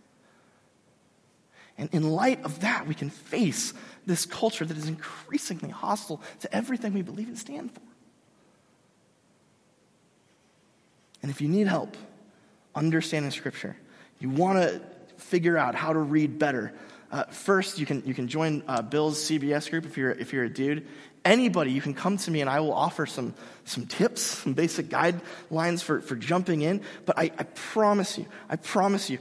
And 1.78 1.90
in 1.94 2.10
light 2.10 2.44
of 2.44 2.62
that, 2.62 2.88
we 2.88 2.96
can 2.96 3.10
face 3.10 3.74
this 4.06 4.26
culture 4.26 4.66
that 4.66 4.78
is 4.78 4.88
increasingly 4.88 5.70
hostile 5.70 6.22
to 6.40 6.56
everything 6.56 6.94
we 6.94 7.02
believe 7.02 7.28
and 7.28 7.38
stand 7.38 7.72
for. 7.72 7.82
And 11.22 11.30
if 11.30 11.42
you 11.42 11.48
need 11.48 11.68
help 11.68 11.96
understanding 12.74 13.32
Scripture, 13.32 13.78
you 14.20 14.30
want 14.30 14.60
to 14.60 14.82
figure 15.22 15.58
out 15.58 15.76
how 15.76 15.94
to 15.94 16.00
read 16.00 16.38
better, 16.40 16.74
uh, 17.12 17.26
first 17.26 17.78
you 17.78 17.86
can, 17.86 18.04
you 18.06 18.14
can 18.14 18.28
join 18.28 18.64
uh, 18.68 18.82
Bill's 18.82 19.20
CBS 19.20 19.70
group 19.70 19.86
if 19.86 19.98
you're, 19.98 20.12
if 20.12 20.32
you're 20.32 20.46
a 20.46 20.50
dude. 20.50 20.88
Anybody, 21.26 21.72
you 21.72 21.82
can 21.82 21.94
come 21.94 22.18
to 22.18 22.32
me 22.32 22.42
and 22.42 22.50
I 22.50 22.62
will 22.62 22.74
offer 22.74 23.06
some, 23.06 23.34
some 23.66 23.86
tips, 23.86 24.22
some 24.22 24.54
basic 24.54 24.88
guidelines 24.88 25.84
for, 25.84 26.02
for 26.02 26.16
jumping 26.16 26.62
in. 26.62 26.82
But 27.06 27.20
I, 27.20 27.32
I 27.38 27.44
promise 27.44 28.18
you, 28.18 28.26
I 28.50 28.56
promise 28.56 29.10
you, 29.10 29.20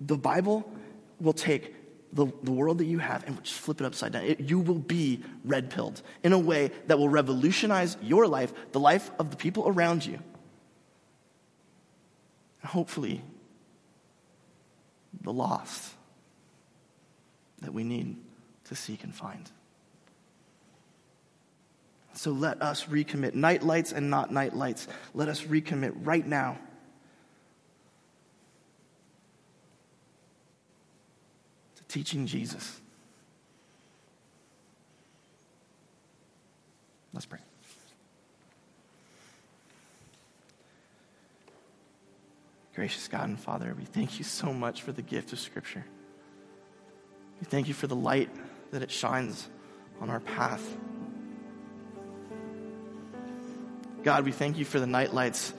the 0.00 0.16
Bible 0.16 0.70
will 1.20 1.32
take 1.32 1.74
the, 2.12 2.26
the 2.42 2.50
world 2.50 2.78
that 2.78 2.86
you 2.86 2.98
have 2.98 3.24
and 3.26 3.42
just 3.44 3.58
flip 3.60 3.80
it 3.80 3.84
upside 3.84 4.12
down. 4.12 4.24
It, 4.24 4.40
you 4.40 4.58
will 4.58 4.78
be 4.78 5.22
red 5.44 5.70
pilled 5.70 6.02
in 6.24 6.32
a 6.32 6.38
way 6.38 6.72
that 6.88 6.98
will 6.98 7.08
revolutionize 7.08 7.96
your 8.02 8.26
life, 8.26 8.52
the 8.72 8.80
life 8.80 9.10
of 9.18 9.30
the 9.30 9.36
people 9.36 9.68
around 9.68 10.04
you. 10.04 10.18
Hopefully, 12.64 13.22
the 15.20 15.32
lost 15.32 15.92
that 17.60 17.72
we 17.72 17.84
need 17.84 18.16
to 18.64 18.74
seek 18.74 19.04
and 19.04 19.14
find. 19.14 19.50
So 22.14 22.32
let 22.32 22.60
us 22.60 22.86
recommit. 22.86 23.34
Night 23.34 23.62
lights 23.62 23.92
and 23.92 24.10
not 24.10 24.32
night 24.32 24.54
lights. 24.54 24.88
Let 25.14 25.28
us 25.28 25.42
recommit 25.42 25.92
right 25.96 26.26
now. 26.26 26.58
to 31.76 31.82
Teaching 31.84 32.26
Jesus. 32.26 32.80
Let's 37.12 37.26
pray. 37.26 37.40
Gracious 42.80 43.08
God 43.08 43.28
and 43.28 43.38
Father, 43.38 43.76
we 43.78 43.84
thank 43.84 44.18
you 44.18 44.24
so 44.24 44.54
much 44.54 44.80
for 44.80 44.90
the 44.90 45.02
gift 45.02 45.34
of 45.34 45.38
Scripture. 45.38 45.84
We 47.38 47.44
thank 47.44 47.68
you 47.68 47.74
for 47.74 47.86
the 47.86 47.94
light 47.94 48.30
that 48.70 48.80
it 48.80 48.90
shines 48.90 49.46
on 50.00 50.08
our 50.08 50.20
path. 50.20 50.66
God, 54.02 54.24
we 54.24 54.32
thank 54.32 54.56
you 54.56 54.64
for 54.64 54.80
the 54.80 54.86
night 54.86 55.12
lights 55.12 55.52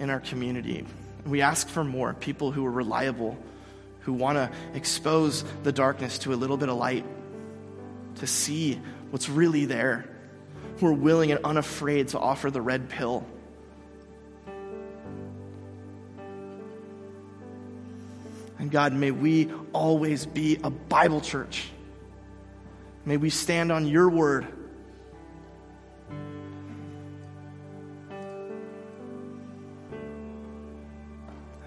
in 0.00 0.10
our 0.10 0.18
community. 0.18 0.84
We 1.24 1.42
ask 1.42 1.68
for 1.68 1.84
more 1.84 2.12
people 2.12 2.50
who 2.50 2.66
are 2.66 2.72
reliable, 2.72 3.38
who 4.00 4.12
want 4.12 4.36
to 4.38 4.50
expose 4.76 5.44
the 5.62 5.70
darkness 5.70 6.18
to 6.18 6.32
a 6.32 6.34
little 6.34 6.56
bit 6.56 6.68
of 6.68 6.76
light, 6.76 7.04
to 8.16 8.26
see 8.26 8.80
what's 9.12 9.28
really 9.28 9.66
there, 9.66 10.10
who 10.78 10.88
are 10.88 10.92
willing 10.92 11.30
and 11.30 11.44
unafraid 11.44 12.08
to 12.08 12.18
offer 12.18 12.50
the 12.50 12.60
red 12.60 12.88
pill 12.88 13.24
And 18.64 18.70
God, 18.70 18.94
may 18.94 19.10
we 19.10 19.52
always 19.74 20.24
be 20.24 20.58
a 20.64 20.70
Bible 20.70 21.20
church. 21.20 21.68
May 23.04 23.18
we 23.18 23.28
stand 23.28 23.70
on 23.70 23.86
your 23.86 24.08
word. 24.08 24.46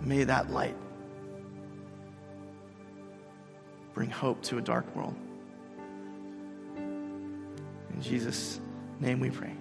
may 0.02 0.24
that 0.24 0.50
light 0.50 0.76
bring 3.94 4.10
hope 4.10 4.42
to 4.42 4.58
a 4.58 4.62
dark 4.62 4.96
world. 4.96 5.14
In 6.78 8.02
Jesus' 8.02 8.60
name 9.00 9.20
we 9.20 9.30
pray. 9.30 9.57